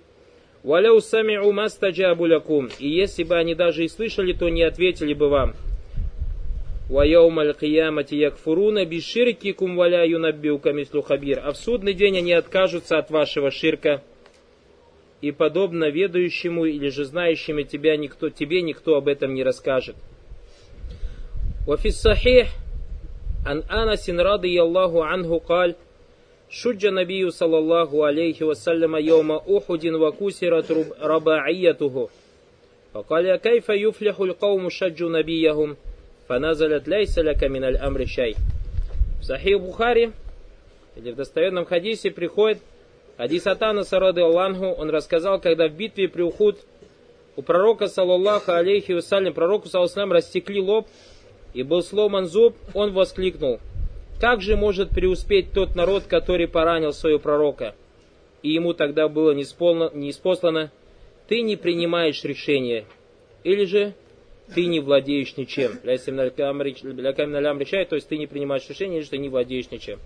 [0.64, 2.68] Валяу сами'у мастаджабу лякум.
[2.80, 5.54] И если бы они даже и слышали, то не ответили бы вам.
[6.88, 11.04] Ваяум аль-киямати якфуруна биширкикум валя юнаббиука мислу.
[11.08, 14.02] А в судный день они откажутся от вашего ширка
[15.21, 19.95] и подобно ведающему или же знающему тебя никто, тебе никто об этом не расскажет.
[21.67, 22.49] وفي الصحيح
[23.45, 25.75] عن أنس رضي الله عنه قال
[26.49, 30.71] شج النبي صلى الله عليه وسلم يوم أحد وكسرت
[31.01, 32.09] رباعيته
[32.93, 35.75] فقال كيف يفلح القوم شجوا نبيهم
[36.29, 38.35] فنزلت ليس لك من الأمر شيء
[39.21, 40.11] В Сахих Бухари
[40.97, 42.59] или в достоверном хадисе приходит
[43.18, 46.58] хадис Атана Сарады Аллаху, он рассказал, когда в битве при Ухуд
[47.36, 50.88] у пророка, саллаллаху алейхи вассалям, пророку, саллаллаху растекли лоб,
[51.52, 53.60] и был сломан зуб, он воскликнул,
[54.20, 57.74] как же может преуспеть тот народ, который поранил своего пророка?
[58.42, 60.70] И ему тогда было неиспослано,
[61.28, 62.84] ты не принимаешь решения,
[63.44, 63.94] или же
[64.54, 65.76] ты не владеешь ничем.
[65.78, 65.90] То
[67.96, 69.98] есть ты не принимаешь решения, или же ты не владеешь ничем.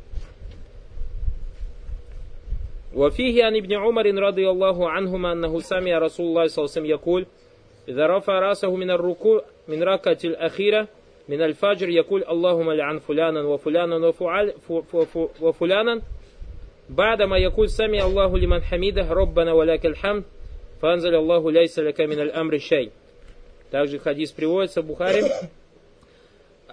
[2.95, 6.85] وفيه عن ابن عمر رضي الله عنهما أنه سمع رسول الله صلى الله عليه وسلم
[6.85, 7.25] يقول
[7.89, 10.87] إذا رفع رأسه من الركوع من ركعة الأخيرة
[11.29, 14.13] من الفجر يقول اللهم لعن فلانا وفلانا
[15.41, 16.01] وفلانا
[16.89, 20.23] بعدما يقول سمع الله لمن حميده ربنا ولك الحمد
[20.81, 22.91] فانزل الله ليس لك من الأمر شيء
[23.69, 25.25] Также хадис приводится в Бухаре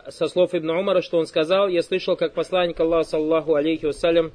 [0.08, 4.32] со слов Ибн Умара, что он сказал, я слышал, как посланник Аллаха, саллаху алейхи вассалям,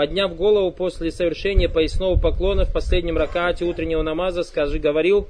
[0.00, 5.28] подняв голову после совершения поясного поклона в последнем ракате утреннего намаза, скажи, говорил,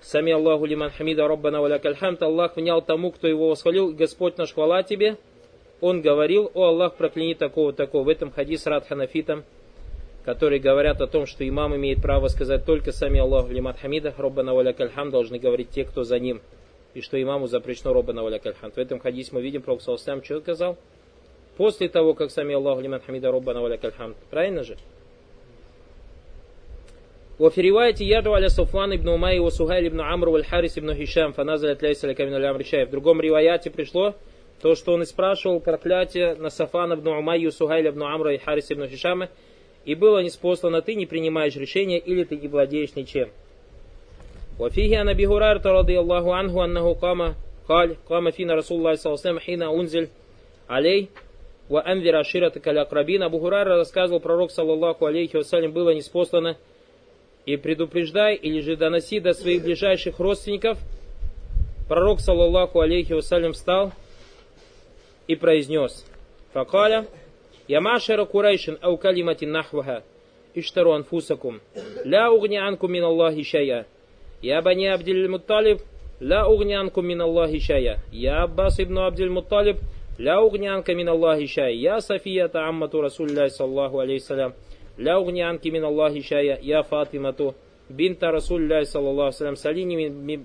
[0.00, 2.22] Сами Аллаху лиман хамида Роббана валякаль хамд.
[2.22, 3.92] Аллах внял тому, кто его восхвалил.
[3.92, 5.18] Господь наш хвала тебе.
[5.82, 8.04] Он говорил, о Аллах, прокляни такого-такого.
[8.04, 9.44] В этом хадис рад ханафитам,
[10.24, 14.54] которые говорят о том, что имам имеет право сказать только сами Аллаху лиман хамида Роббана
[14.54, 15.12] валякаль хамд.
[15.12, 16.40] Должны говорить те, кто за ним.
[16.94, 18.76] И что имаму запрещено Роббана валякаль хамд.
[18.76, 20.78] В этом хадисе мы видим, Пророк Салсам что сказал?
[21.57, 24.17] После того, как сами Аллаху лиман хамида Роббана валякаль хамд.
[24.29, 24.77] Правильно же?
[27.39, 31.33] وفي رواية يدعو على صفوان ибн Умай и Сухайль ибн Амр валь Харис ибн Хишам
[31.33, 34.15] фаназалят лейса ля камин алям В другом риваяте пришло
[34.59, 38.39] то, что он и спрашивал проклятие на Сафан ибн Умай и Сухайль ибн Амра и
[38.39, 39.29] Харис ибн Хишама,
[39.85, 43.29] и было неспослано, ты не принимаешь решения или ты не владеешь ничем.
[44.59, 47.35] وفيه عن ابي هريره رضي الله عنه انه قام
[47.69, 50.07] قال قام فينا رسول الله صلى الله عليه وسلم حين انزل
[50.69, 51.05] عليه
[51.68, 53.22] Ва анвир аширата калякрабин.
[53.22, 56.56] Абу Хурара рассказывал пророк, саллаллаху алейхи вассалям, было неспослано.
[57.46, 60.78] И предупреждай, или же доноси до своих ближайших родственников.
[61.88, 63.92] Пророк, саллаллаху алейхи вассалям, встал
[65.26, 66.04] и произнес.
[66.52, 67.06] Факаля,
[67.68, 70.02] ямашара курайшин ау калиматин нахваха.
[70.54, 71.60] Иштару анфусакум.
[72.04, 73.86] Ля угни анку мин Аллахи шая.
[74.42, 75.78] Я бани Абдиль Мутталиб,
[76.20, 78.00] ля угни анкум мин Аллахи шая.
[78.12, 79.78] Я Аббас ибн Абдиль Мутталиб,
[80.21, 84.53] ля угни анка мин Аллахи шая, Я Софията аммату Расулляй, саллаху алейхи
[84.97, 87.53] لا أغني عنك من الله شيئا يا فاطمة
[87.89, 90.39] بنت رسول الله صلى الله عليه وسلم سليني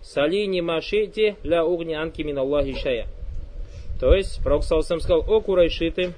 [0.00, 3.06] Салини машите ля угни анки мин Аллахи шая.
[4.00, 6.12] То есть, Пророк Саусам сказал, о курайшиты,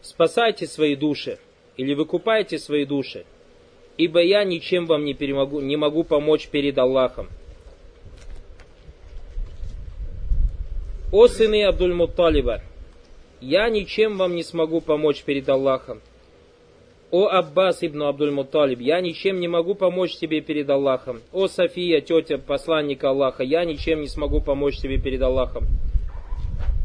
[0.00, 1.38] спасайте свои души
[1.76, 3.26] или выкупайте свои души,
[3.98, 7.28] ибо я ничем вам не, перемогу, не могу помочь перед Аллахом.
[11.11, 12.61] О сыны Абдуль-Мутталиба,
[13.41, 15.99] я ничем вам не смогу помочь перед Аллахом.
[17.11, 21.21] О Аббас ибн Абдуль-Мутталиб, я ничем не могу помочь тебе перед Аллахом.
[21.33, 25.65] О София, тетя посланника Аллаха, я ничем не смогу помочь тебе перед Аллахом.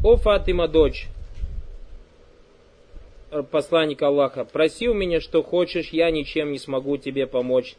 [0.03, 1.07] О Фатима, дочь
[3.49, 7.75] посланника Аллаха, проси у меня, что хочешь, я ничем не смогу тебе помочь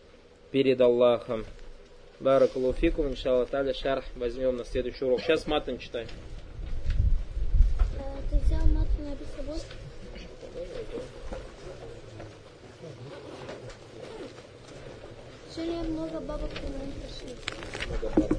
[0.50, 1.44] перед Аллахом.
[2.20, 5.20] Баракулуфикум, иншаллах, таля шарх возьмем на следующий урок.
[5.20, 6.08] Сейчас матом читаем.
[15.57, 18.36] Сегодня много бабок к нам пришли.